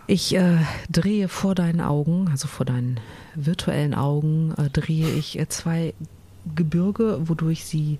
[0.08, 0.58] Ich äh,
[0.90, 3.00] drehe vor deinen Augen, also vor deinen
[3.36, 5.94] virtuellen Augen, äh, drehe ich äh, zwei
[6.56, 8.00] Gebirge, wodurch sie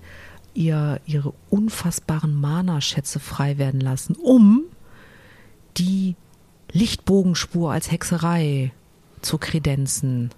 [0.52, 4.62] ihr, ihre unfassbaren Mana-Schätze frei werden lassen, um
[5.76, 6.14] die
[6.72, 8.72] Lichtbogenspur als Hexerei
[9.22, 10.30] zu kredenzen.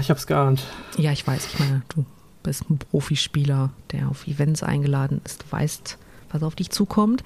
[0.00, 0.62] Ich hab's geahnt.
[0.96, 1.46] Ja, ich weiß.
[1.52, 2.04] Ich meine, du
[2.42, 5.42] bist ein Profispieler, der auf Events eingeladen ist.
[5.42, 5.98] Du weißt,
[6.32, 7.22] was auf dich zukommt.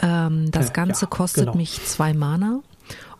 [0.00, 1.56] Ähm, das Äh, Ganze ja, kostet genau.
[1.56, 2.60] mich zwei Mana.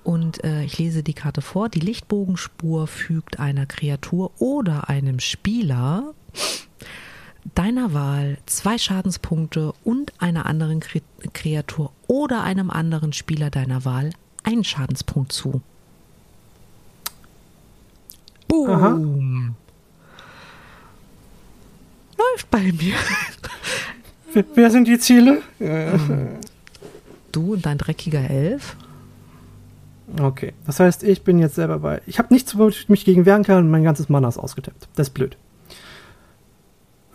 [0.06, 1.68] Und äh, ich lese die Karte vor.
[1.68, 6.14] Die Lichtbogenspur fügt einer Kreatur oder einem Spieler
[7.56, 14.10] deiner Wahl zwei Schadenspunkte und einer anderen Kre Kreatur oder einem anderen Spieler deiner Wahl
[14.44, 15.60] einen Schadenspunkt zu.
[18.46, 18.70] Boom.
[18.70, 18.90] Aha.
[22.16, 22.94] Läuft bei mir.
[24.32, 25.42] Wer, wer sind die Ziele?
[27.32, 28.76] Du und dein dreckiger Elf.
[30.20, 32.00] Okay, das heißt, ich bin jetzt selber bei.
[32.06, 34.88] Ich habe nichts, wo ich mich gegen wehren kann und mein ganzes Mana ist ausgetappt.
[34.94, 35.36] Das ist blöd.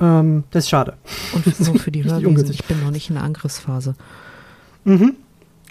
[0.01, 0.97] Ähm, das ist schade.
[1.33, 2.51] Und so für die Hörwesen.
[2.51, 3.95] Ich bin noch nicht in der Angriffsphase.
[4.83, 5.15] Mhm.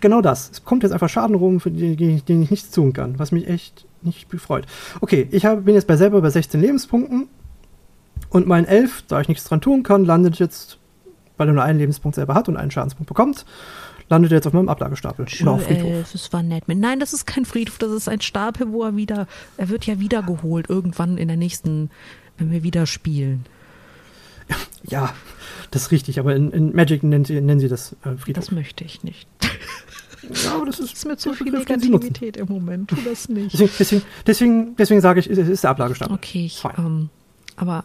[0.01, 0.51] Genau das.
[0.51, 3.49] Es kommt jetzt einfach Schaden rum, für den, den ich nichts tun kann, was mich
[3.49, 4.67] echt nicht gefreut.
[5.03, 7.29] Okay, ich hab, bin jetzt bei selber bei 16 Lebenspunkten.
[8.31, 10.79] Und mein Elf, da ich nichts dran tun kann, landet jetzt,
[11.37, 13.45] weil er nur einen Lebenspunkt selber hat und einen Schadenspunkt bekommt,
[14.11, 15.29] landet er jetzt auf meinem Ablagestapel.
[15.29, 15.91] Schön, auf Friedhof.
[15.91, 16.65] Elf, es war nett.
[16.67, 19.99] Nein, das ist kein Friedhof, das ist ein Stapel, wo er wieder, er wird ja
[20.01, 21.91] wiedergeholt irgendwann in der nächsten,
[22.37, 23.47] wenn wir wieder spielen.
[24.83, 25.15] Ja,
[25.71, 28.45] das ist richtig, aber in, in Magic nennen sie, nennen sie das äh, Friedhof.
[28.45, 29.29] Das möchte ich nicht.
[30.45, 31.53] ja, aber das ist, Das ist mir zu viel.
[31.53, 32.91] Negativität im Moment.
[32.91, 33.53] Tu das nicht.
[33.53, 36.15] Deswegen, deswegen, deswegen, deswegen sage ich, es ist der Ablagestapel.
[36.15, 37.11] Okay, ich, ähm,
[37.55, 37.85] aber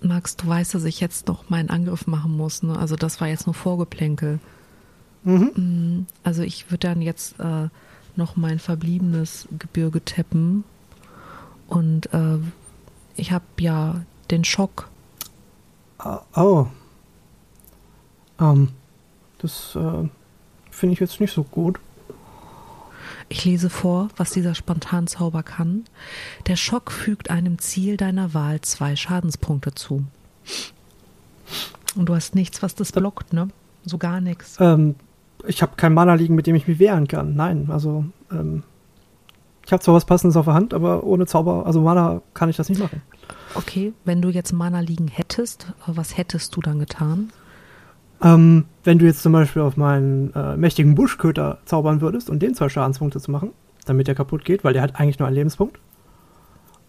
[0.00, 2.62] Max, du weißt, dass ich jetzt noch meinen Angriff machen muss.
[2.62, 2.78] Ne?
[2.78, 4.38] Also das war jetzt nur Vorgeplänkel.
[5.26, 5.52] Mhm.
[5.56, 7.68] Mm, Also ich würde dann jetzt äh,
[8.16, 10.64] noch mein verbliebenes Gebirge tappen.
[11.68, 12.38] Und äh,
[13.16, 14.88] ich habe ja den Schock.
[15.98, 16.66] Ah, Oh.
[18.40, 18.68] Ähm,
[19.38, 20.08] das äh,
[20.70, 21.78] finde ich jetzt nicht so gut.
[23.28, 25.84] Ich lese vor, was dieser Spontanzauber kann.
[26.46, 30.04] Der Schock fügt einem Ziel deiner Wahl zwei Schadenspunkte zu.
[31.96, 33.48] Und du hast nichts, was das blockt, ne?
[33.84, 34.56] So gar nichts.
[34.60, 34.94] Ähm,
[35.46, 37.34] ich habe kein Mana liegen, mit dem ich mich wehren kann.
[37.34, 38.62] Nein, also ähm,
[39.64, 42.56] ich habe zwar was Passendes auf der Hand, aber ohne Zauber, also Mana kann ich
[42.56, 43.02] das nicht machen.
[43.54, 47.30] Okay, wenn du jetzt Mana liegen hättest, was hättest du dann getan?
[48.22, 52.54] Ähm, wenn du jetzt zum Beispiel auf meinen äh, mächtigen Buschköter zaubern würdest und den
[52.54, 53.50] zwei Schadenspunkte zu machen,
[53.84, 55.78] damit der kaputt geht, weil der hat eigentlich nur einen Lebenspunkt,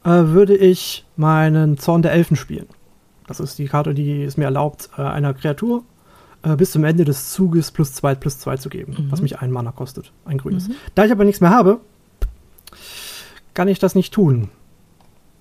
[0.03, 2.67] äh, würde ich meinen Zorn der Elfen spielen.
[3.27, 5.83] Das ist die Karte, die es mir erlaubt, äh, einer Kreatur
[6.43, 9.11] äh, bis zum Ende des Zuges plus zwei plus zwei zu geben, Mhm.
[9.11, 10.67] was mich ein Mana kostet, ein grünes.
[10.69, 10.75] Mhm.
[10.95, 11.79] Da ich aber nichts mehr habe,
[13.53, 14.49] kann ich das nicht tun.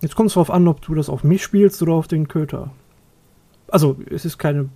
[0.00, 2.70] Jetzt kommt es darauf an, ob du das auf mich spielst oder auf den Köter.
[3.68, 4.68] Also, es ist keine.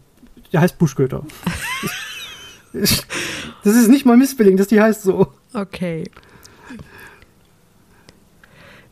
[0.52, 1.24] Der heißt Buschköter.
[2.72, 3.04] das
[3.64, 5.28] ist nicht mal Missbilling, dass die heißt so.
[5.54, 6.11] Okay.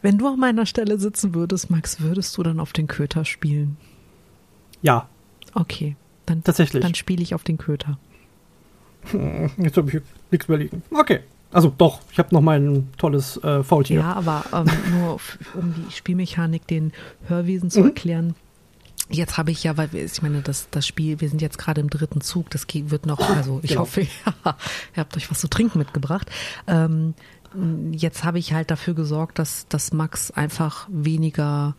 [0.03, 3.77] Wenn du an meiner Stelle sitzen würdest, Max, würdest du dann auf den Köter spielen?
[4.83, 5.09] Ja,
[5.55, 5.97] Okay,
[6.29, 6.83] dann, tatsächlich.
[6.83, 7.99] dann spiele ich auf den Köter.
[9.11, 10.83] Hm, Jetzt habe ich nichts überlegen.
[10.91, 11.21] Okay.
[11.51, 14.01] Also doch, ich habe noch mein tolles äh, Faultier.
[14.01, 14.67] Ja, aber ähm,
[14.99, 15.19] nur
[15.55, 16.93] um die Spielmechanik den
[17.27, 17.87] Hörwesen zu Mhm.
[17.87, 18.35] erklären.
[19.11, 21.81] Jetzt habe ich ja, weil wir, ich meine, das, das Spiel, wir sind jetzt gerade
[21.81, 23.81] im dritten Zug, das wird noch, also ich Genau.
[23.83, 26.31] hoffe, ja, ihr habt euch was zu trinken mitgebracht.
[26.67, 27.15] Ähm,
[27.93, 31.75] jetzt habe ich halt dafür gesorgt, dass, dass Max einfach weniger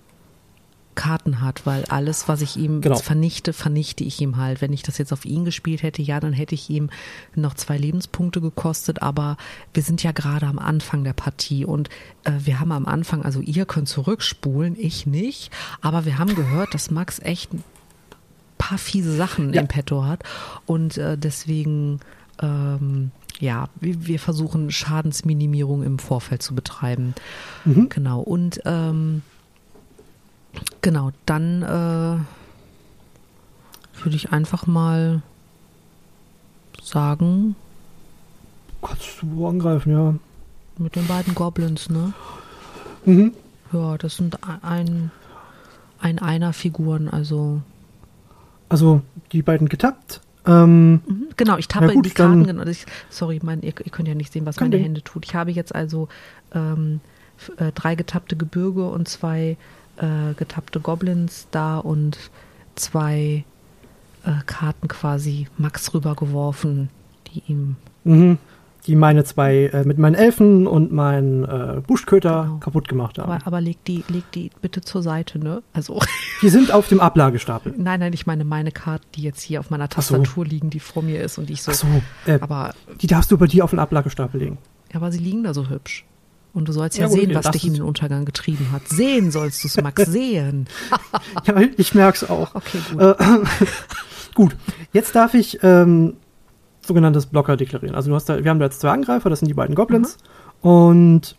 [0.99, 2.97] Karten hat, weil alles, was ich ihm Genau.
[2.97, 4.62] vernichte, vernichte ich ihm halt.
[4.62, 6.89] Wenn ich das jetzt auf ihn gespielt hätte, ja, dann hätte ich ihm
[7.35, 9.38] noch zwei Lebenspunkte gekostet, aber
[9.73, 11.89] wir sind ja gerade am Anfang der Partie und
[12.25, 16.73] äh, wir haben am Anfang, also ihr könnt zurückspulen, ich nicht, aber wir haben gehört,
[16.73, 17.63] dass Max echt ein
[18.57, 19.62] paar fiese Sachen Ja.
[19.62, 20.23] im Petto hat
[20.65, 22.01] und äh, deswegen
[22.41, 27.15] ähm, ja, wir versuchen Schadensminimierung im Vorfeld zu betreiben.
[27.63, 27.88] Mhm.
[27.88, 28.19] Genau.
[28.19, 29.21] Und ähm,
[30.81, 32.17] genau, dann äh,
[34.03, 35.21] würde ich einfach mal
[36.81, 37.55] sagen,
[38.81, 40.15] Kannst du angreifen, ja.
[40.77, 42.13] mit den beiden Goblins, ne?
[43.05, 43.33] Mhm.
[43.73, 45.12] Ja, das sind ein,
[45.99, 47.62] ein Einer-Figuren, also.
[48.69, 50.21] Also die beiden getappt.
[50.45, 52.45] Ähm, Mhm, Genau, ich tappe gut, die Karten.
[52.45, 54.83] Genau, ich, sorry, mein, ihr, ihr könnt ja nicht sehen, was meine Ding.
[54.83, 55.25] Hände tut.
[55.25, 56.07] Ich habe jetzt also
[56.53, 57.01] ähm,
[57.57, 59.57] äh, drei getappte Gebirge und zwei
[59.99, 62.17] äh, getappte Goblins da und
[62.75, 63.43] zwei
[64.25, 66.89] äh, Karten quasi Max rübergeworfen,
[67.27, 67.75] die ihm.
[68.03, 68.38] mhm.
[68.88, 72.57] Die meine zwei äh, mit meinen Elfen und meinen äh, Buschköter Genau.
[72.59, 73.29] kaputt gemacht haben.
[73.29, 75.62] Aber, aber leg die, leg die bitte zur Seite, ne?
[75.73, 75.99] Also,
[76.41, 77.73] die sind auf dem Ablagestapel.
[77.77, 80.15] nein, nein, ich meine meine Karten, die jetzt hier auf meiner Ach so.
[80.15, 81.71] Tastatur liegen, die vor mir ist und ich so.
[81.71, 81.88] Ach so,
[82.25, 84.57] äh, Aber, die darfst du bei dir auf den Ablagestapel legen.
[84.93, 86.05] aber sie liegen da so hübsch.
[86.53, 88.88] Und du sollst ja, Ja, sehen, was dich in den Untergang getrieben hat.
[88.88, 90.67] Sehen sollst du es, Max, sehen.
[91.45, 92.55] Ja, ich merk's auch.
[92.55, 93.01] Okay, gut.
[93.01, 93.15] Äh,
[94.35, 94.55] gut,
[94.91, 96.15] jetzt darf ich ähm,
[96.81, 97.95] sogenanntes Blocker deklarieren.
[97.95, 100.17] Also du hast da, wir haben da jetzt zwei Angreifer, das sind die beiden Goblins.
[100.62, 101.35] Und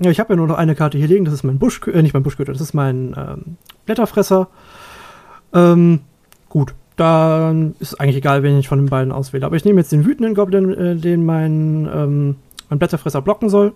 [0.00, 2.02] ja, ich habe ja nur noch eine Karte hier liegen, das ist mein Busch, äh,
[2.02, 4.48] nicht mein Buschköter, das ist mein ähm, Blätterfresser.
[5.52, 6.00] Ähm,
[6.48, 9.46] gut, dann ist eigentlich egal, wen ich von den beiden auswähle.
[9.46, 12.36] Aber ich nehme jetzt den wütenden Goblin, äh, den mein, ähm,
[12.70, 13.72] mein Blätterfresser blocken soll.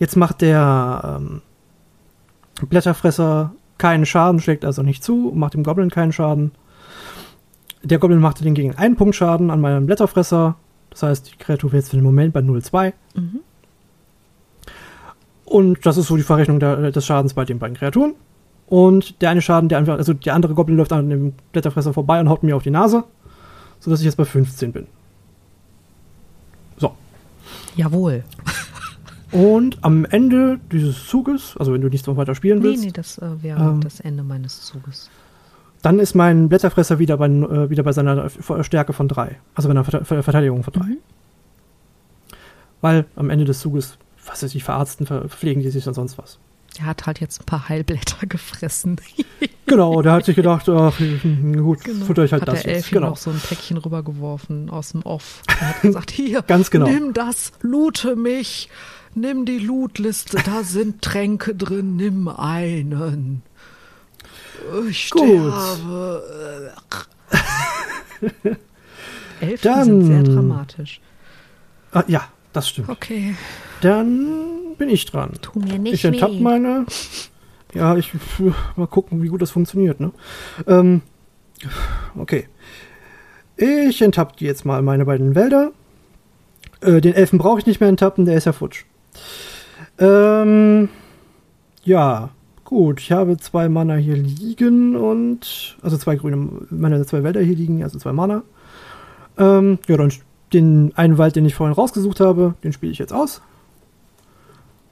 [0.00, 1.42] Jetzt macht der ähm,
[2.66, 6.52] Blätterfresser keinen Schaden, schlägt also nicht zu, macht dem Goblin keinen Schaden.
[7.82, 10.56] Der Goblin machte den gegen einen Punkt Schaden an meinem Blätterfresser.
[10.88, 12.94] Das heißt, die Kreatur wäre jetzt für den Moment bei 0,2.
[13.14, 13.40] Mhm.
[15.44, 18.14] Und das ist so die Verrechnung der, des Schadens bei den beiden Kreaturen.
[18.66, 22.20] Und der eine Schaden, der einfach, also der andere Goblin läuft an dem Blätterfresser vorbei
[22.20, 23.04] und haut mir auf die Nase,
[23.80, 24.86] sodass ich jetzt bei 15 bin.
[26.78, 26.94] So.
[27.76, 28.24] Jawohl.
[29.32, 32.90] Und am Ende dieses Zuges, also wenn du nicht noch weiter spielen Nee, willst, nee,
[32.92, 33.80] das äh, wäre Ähm.
[33.80, 35.08] das Ende meines Zuges.
[35.82, 38.28] dann ist mein Blätterfresser wieder bei, äh, wieder bei seiner
[38.62, 39.36] Stärke von 3.
[39.54, 40.82] Also bei einer Verte- Ver Verteidigung von 3.
[40.84, 40.98] Mhm.
[42.80, 46.38] Weil am Ende des Zuges, was weiß ich, verarzten, verpflegen die sich dann sonst was.
[46.78, 48.96] Er hat halt jetzt ein paar Heilblätter gefressen.
[49.66, 52.52] Genau, der hat sich gedacht, ach, hm, gut, futter ich halt Genau.
[52.52, 52.90] hat das der jetzt.
[52.90, 53.10] Genau.
[53.10, 55.42] noch so ein Päckchen rübergeworfen aus dem Off.
[55.60, 56.86] Er hat gesagt, hier, Ganz genau.
[56.88, 58.68] nimm das, loote mich,
[59.14, 63.42] nimm die Lootliste, da sind Tränke drin, nimm einen.
[64.88, 65.22] Ich Gut.
[65.22, 66.72] sterbe.
[69.40, 71.00] Elfen Dann- sind sehr dramatisch.
[71.92, 72.88] Ah, ja, das stimmt.
[72.88, 73.34] Okay,
[73.80, 75.32] Dann bin ich dran.
[75.40, 76.40] tu mir nicht Ich enttapp weh.
[76.40, 76.86] meine.
[77.74, 78.12] Ja, ich
[78.76, 80.00] mal gucken, wie gut das funktioniert.
[80.00, 80.12] Ne?
[80.66, 81.02] Ähm,
[82.16, 82.48] okay.
[83.56, 85.72] Ich enttapp die jetzt mal meine beiden Wälder.
[86.80, 88.84] Äh, den Elfen brauche ich nicht mehr enttappen, der ist ja futsch.
[89.98, 90.88] Ähm,
[91.84, 92.30] ja,
[92.64, 93.00] gut.
[93.00, 97.82] Ich habe zwei Mana hier liegen und also zwei grüne, meine zwei Wälder hier liegen,
[97.82, 98.42] also zwei Mana.
[99.38, 100.12] Ähm, ja, dann
[100.52, 103.40] den einen Wald, den ich vorhin rausgesucht habe, den spiele ich jetzt aus.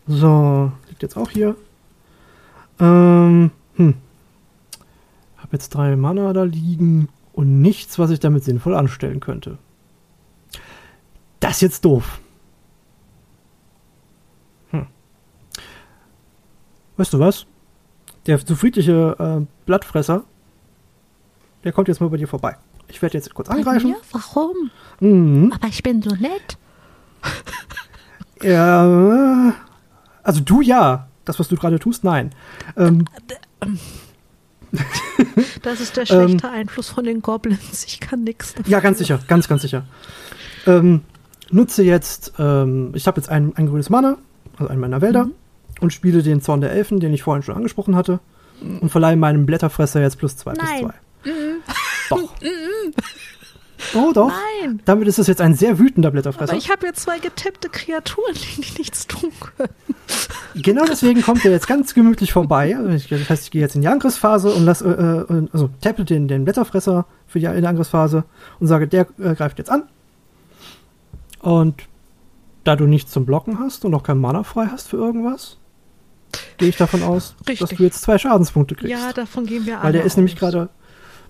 [0.06, 1.56] So, liegt jetzt auch hier.
[2.80, 3.94] Ähm, hm.
[5.36, 9.58] Hab jetzt drei Mana da liegen und nichts, was ich damit sinnvoll anstellen könnte.
[11.40, 12.20] Das ist jetzt doof.
[16.98, 17.46] Weißt du was?
[18.26, 20.24] Der zu friedliche äh, Blattfresser,
[21.64, 22.56] der kommt jetzt mal bei dir vorbei.
[22.88, 23.94] Ich werde jetzt kurz angreifen.
[24.12, 24.70] Warum?
[25.00, 25.52] Mhm.
[25.54, 26.58] Aber ich bin so nett.
[28.42, 29.54] Ja,
[30.22, 31.08] also du ja.
[31.24, 32.30] Das, was du gerade tust, nein.
[32.76, 33.04] Ähm,
[35.62, 36.28] Das ist der Ähm.
[36.28, 37.84] schlechte Einfluss von den Goblins.
[37.86, 38.70] Ich kann nichts dafür.
[38.70, 39.84] Ja, ganz sicher, ganz, ganz sicher.
[40.66, 41.02] Ähm,
[41.50, 44.18] nutze jetzt, ähm, ich habe jetzt ein, ein grünes Mana,
[44.58, 45.32] also einen meiner Wälder, Mhm.
[45.80, 48.20] Und spiele den Zorn der Elfen, den ich vorhin schon angesprochen hatte,
[48.80, 50.80] und verleihe meinem Blätterfresser jetzt plus zwei, plus Nein.
[50.80, 50.94] zwei.
[52.10, 52.34] Doch.
[53.94, 54.30] Oh, doch.
[54.62, 54.80] Nein.
[54.84, 56.54] Damit ist es jetzt ein sehr wütender Aber Blätterfresser.
[56.54, 59.68] ich habe jetzt zwei getippte Kreaturen, die nichts tun können.
[60.56, 62.76] Genau deswegen kommt er jetzt ganz gemütlich vorbei.
[62.96, 66.04] Ich, das heißt, ich gehe jetzt in die Angriffsphase und lass, äh, äh, also tappe
[66.04, 68.24] den, den Blätterfresser für die in der Angriffsphase
[68.58, 69.84] und sage, der äh, greift jetzt an.
[71.40, 71.84] Und
[72.64, 75.57] da du nichts zum Blocken hast und auch kein Mana frei hast für irgendwas,
[76.58, 77.78] gehe ich davon aus, dass Richtig.
[77.78, 78.90] du jetzt zwei Schadenspunkte kriegst.
[78.90, 80.40] Ja, davon gehen wir alle Weil der ist nämlich aus.
[80.40, 80.68] gerade,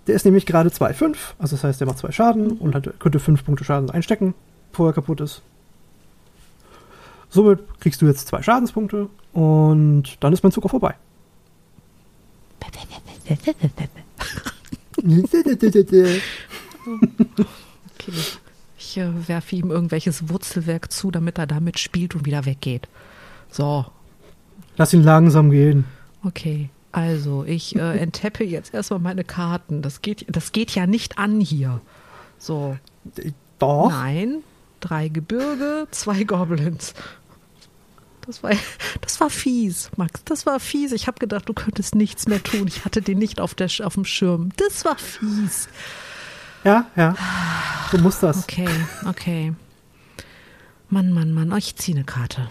[0.06, 1.16] der ist nämlich gerade 2,5.
[1.38, 4.34] Also das heißt, der macht zwei Schaden und hat, könnte fünf Punkte Schaden einstecken,
[4.70, 5.42] bevor er kaputt ist.
[7.30, 10.94] Somit kriegst du jetzt zwei Schadenspunkte und dann ist mein Zug auch vorbei.
[18.00, 18.12] Okay.
[18.78, 22.88] Ich äh, werfe ihm irgendwelches Wurzelwerk zu, damit er damit spielt und wieder weggeht.
[23.50, 23.84] So,
[24.78, 25.84] Lass ihn langsam gehen.
[26.24, 26.70] okay.
[26.90, 29.82] Also, ich äh, enttappe jetzt erstmal meine Karten.
[29.82, 31.82] Das geht, das geht ja nicht an hier.
[32.38, 32.78] So,
[33.58, 33.90] Doch.
[33.90, 34.38] nein.
[34.80, 36.94] Drei Gebirge, zwei Goblins.
[38.24, 38.52] Das war,
[39.00, 40.22] das war fies, Max.
[40.24, 40.92] Das war fies.
[40.92, 42.68] Ich habe gedacht, du könntest nichts mehr tun.
[42.68, 44.50] Ich hatte den nicht auf, der, auf dem Schirm.
[44.56, 45.68] Das war fies.
[46.64, 47.16] Ja, ja.
[47.90, 48.44] So muss das.
[48.44, 48.68] Okay,
[49.08, 49.52] okay.
[50.90, 51.52] Mann, Mann, Mann.
[51.52, 52.48] Oh, ich ziehe eine Karte.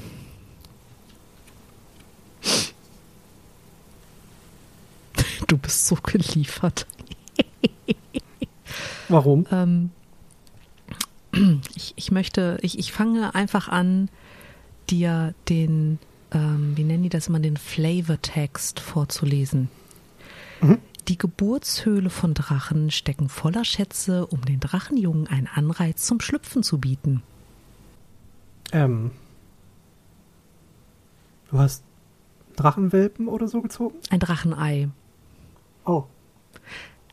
[5.48, 6.86] Du bist so geliefert.
[9.10, 9.46] Warum?
[9.52, 9.92] Ähm,
[11.76, 14.10] ich, ich möchte, ich, ich fange einfach an,
[14.90, 16.00] dir den,
[16.32, 19.70] ähm, wie nennen die das immer, den Flavortext vorzulesen.
[20.62, 20.80] Mhm.
[21.08, 26.80] Die Geburtshöhle von Drachen stecken voller Schätze, um den Drachenjungen einen Anreiz zum Schlüpfen zu
[26.80, 27.24] bieten.
[28.74, 29.12] Ähm.
[31.50, 31.84] Du hast
[32.58, 33.96] Drachenwelpen oder so gezogen?
[34.10, 34.90] Ein Drachenei.
[35.88, 36.04] Oh.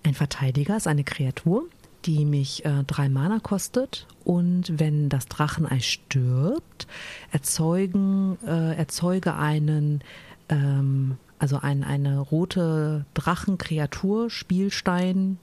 [0.02, 1.64] Ein Verteidiger ist eine Kreatur,
[2.04, 6.86] die mich äh, drei Mana kostet und wenn das Drachenei stirbt,
[7.30, 10.02] erzeugen, äh, erzeuge einen,
[10.50, 15.38] ähm, also ein, eine rote Drachenkreatur, Spielstein,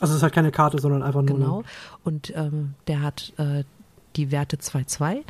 [0.00, 1.38] Also es ist halt keine Karte, sondern einfach nur.
[1.38, 1.64] genau.
[2.04, 3.64] Und ähm, der hat äh,
[4.16, 5.22] die Werte 2-2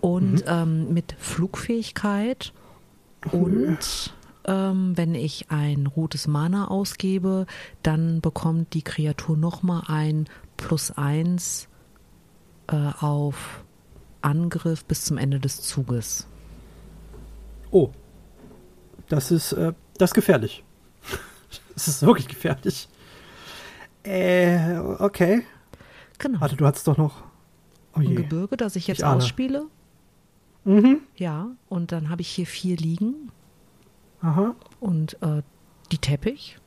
[0.00, 2.52] und ähm, mit Flugfähigkeit
[3.32, 4.12] und
[4.48, 7.46] ähm, wenn ich ein rotes Mana ausgebe,
[7.82, 10.26] dann bekommt die Kreatur nochmal ein
[10.56, 11.68] plus 1
[12.68, 13.62] äh, auf
[14.22, 16.26] Angriff bis zum Ende des Zuges.
[17.70, 17.90] Oh.
[19.08, 20.64] Das ist, äh, das ist gefährlich.
[21.74, 22.88] das ist wirklich gefährlich.
[24.02, 25.44] Äh, okay.
[26.18, 26.40] Genau.
[26.40, 27.22] Warte, du hattest doch noch.
[27.94, 28.16] Oh Ein.
[28.16, 29.66] Gebirge, das ich jetzt Ich ausspiele.
[30.64, 31.00] Mhm.
[31.16, 33.30] Ja, und dann habe ich hier vier liegen
[34.22, 34.54] Aha.
[34.80, 35.42] und äh,
[35.92, 36.58] die Teppich.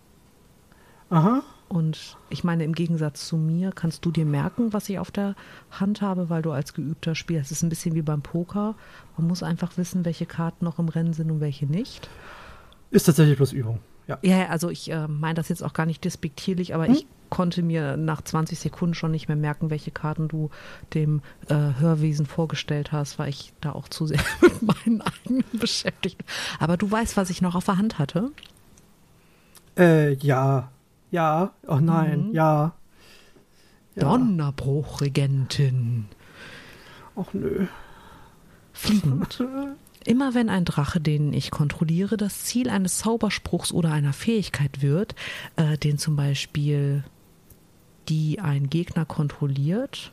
[1.09, 1.43] Aha.
[1.67, 5.35] Und ich meine, im Gegensatz zu mir kannst du dir merken, was ich auf der
[5.71, 8.75] Hand habe, weil du als geübter Spieler, es ist ein bisschen wie beim Poker.
[9.17, 12.09] Man muss einfach wissen, welche Karten noch im Rennen sind und welche nicht.
[12.89, 13.79] Ist tatsächlich bloß Übung.
[14.07, 14.17] Ja.
[14.21, 16.93] Ja, also ich äh, meine das jetzt auch gar nicht despektierlich, aber Hm?
[16.93, 20.51] ich konnte mir nach 20 Sekunden schon nicht mehr merken, welche Karten du
[20.93, 26.19] dem äh, Hörwesen vorgestellt hast, weil ich da auch zu sehr mit meinen eigenen beschäftigt
[26.19, 26.27] bin.
[26.59, 28.29] Aber du weißt, was ich noch auf der Hand hatte?
[29.75, 30.69] Äh, ja.
[31.09, 31.53] Ja.
[31.67, 32.27] Oh nein.
[32.27, 32.33] Mhm.
[32.33, 32.73] Ja.
[33.95, 34.03] ja.
[34.03, 36.05] Donnerbruchregentin.
[37.15, 37.65] Och nö.
[38.73, 39.43] Fliegend.
[40.05, 45.13] Immer wenn ein Drache, den ich kontrolliere, das Ziel eines Zauberspruchs oder einer Fähigkeit wird,
[45.57, 47.03] äh, den zum Beispiel
[48.09, 50.11] die ein Gegner kontrolliert,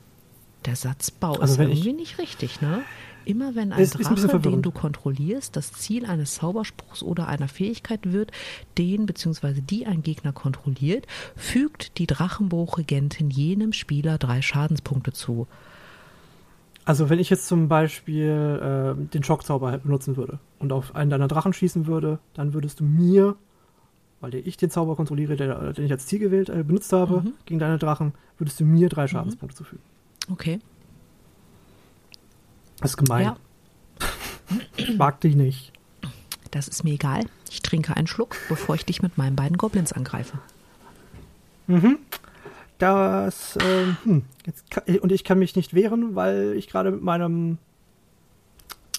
[0.64, 2.82] der Satzbau Also ist irgendwie nicht richtig, ne?
[3.24, 7.48] Immer wenn ein ist ein Drache, den du kontrollierst, das Ziel eines Zauberspruchs oder einer
[7.48, 8.32] Fähigkeit wird,
[8.78, 9.60] den bzw.
[9.60, 15.46] die ein Gegner kontrolliert, fügt die Drachenbruchregentin jenem Spieler drei Schadenspunkte zu.
[16.86, 21.10] Also wenn ich jetzt zum Beispiel äh, den Schockzauber halt benutzen würde und auf einen
[21.10, 23.36] deiner Drachen schießen würde, dann würdest du mir,
[24.20, 27.32] weil ich den Zauber kontrolliere, der, den ich als Ziel gewählt, äh, benutzt habe, Mhm.
[27.46, 29.82] gegen deine Drachen, würdest du mir drei Schadenspunkte zufügen.
[30.30, 30.60] Okay.
[32.80, 33.24] Das ist gemein.
[33.24, 33.36] Ja.
[34.76, 35.72] Ich mag dich nicht.
[36.50, 37.24] Das ist mir egal.
[37.50, 40.38] Ich trinke einen Schluck, bevor ich dich mit meinen beiden Goblins angreife.
[41.66, 41.98] Mhm.
[42.78, 47.02] Das, ähm, hm, jetzt kann, und ich kann mich nicht wehren, weil ich gerade mit
[47.02, 47.58] meinem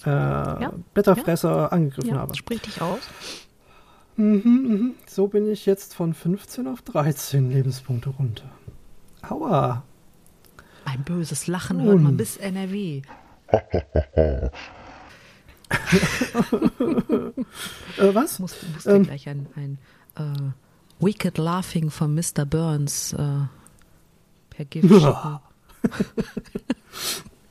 [0.04, 2.34] äh, Blätterfresser angegriffen Ja, habe.
[2.36, 3.00] sprich dich aus.
[4.20, 4.94] Mhm, mhm.
[5.08, 8.50] So bin ich jetzt von 15 auf 13 Lebenspunkte runter.
[9.22, 9.82] Aua.
[10.84, 12.16] Ein böses Lachen hört man Nun.
[12.18, 13.02] bis NRW.
[17.98, 18.38] Äh, was?
[18.40, 19.02] Muss, muss dir Ähm.
[19.04, 19.78] gleich ein, ein
[20.16, 22.44] äh, Wicked Laughing von Mr.
[22.44, 23.16] Burns äh,
[24.50, 25.38] per Gift schicken.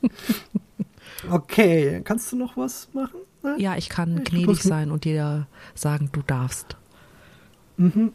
[1.30, 3.20] Okay, kannst du noch was machen?
[3.58, 6.78] Ja, ich kann Ich gnädig sein und dir sagen, du darfst.
[7.78, 8.12] Mhm.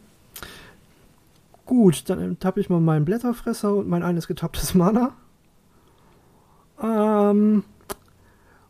[1.65, 5.13] Gut, dann tappe ich mal meinen Blätterfresser und mein eines getapptes Mana.
[6.81, 7.63] Ähm,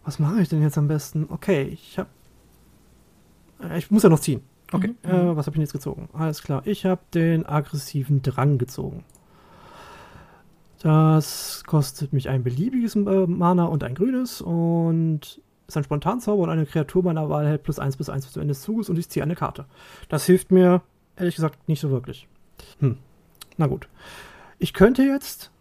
[0.06, 1.28] was mache ich denn jetzt am besten?
[1.30, 2.10] Okay, ich habe.
[3.78, 4.42] Ich muss ja noch ziehen.
[4.72, 6.10] Okay, Mhm, äh, was habe ich denn jetzt gezogen?
[6.14, 9.04] Alles klar, ich habe den aggressiven Drang gezogen.
[10.82, 16.50] Das kostet mich ein beliebiges äh, Mana und ein grünes und ist ein Spontanzauber und
[16.50, 19.00] eine Kreatur meiner Wahl hält plus 1 bis 1 bis zum Ende des Zuges und
[19.00, 19.66] ich ziehe eine Karte.
[20.10, 20.82] Das hilft mir,
[21.18, 22.28] ehrlich gesagt, nicht so wirklich.
[22.80, 22.98] Hm.
[23.58, 23.88] Na gut.
[24.60, 25.52] Ich könnte jetzt.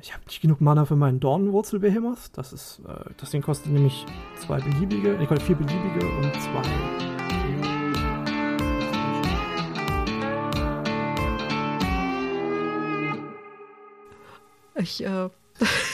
[0.00, 2.30] Ich habe nicht genug Mana für meinen Dornenwurzelbehemoth.
[2.34, 2.80] Das ist.
[2.86, 4.06] Äh, das Ding kostet nämlich
[4.38, 5.16] zwei beliebige.
[5.20, 6.62] Ich konnte vier beliebige und zwei.
[14.78, 15.28] Ich äh,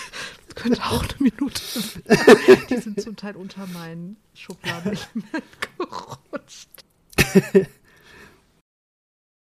[0.63, 1.61] könnte auch eine Minute.
[2.71, 4.97] Die sind zum Teil unter meinen Schubladen
[5.79, 6.69] gerutscht.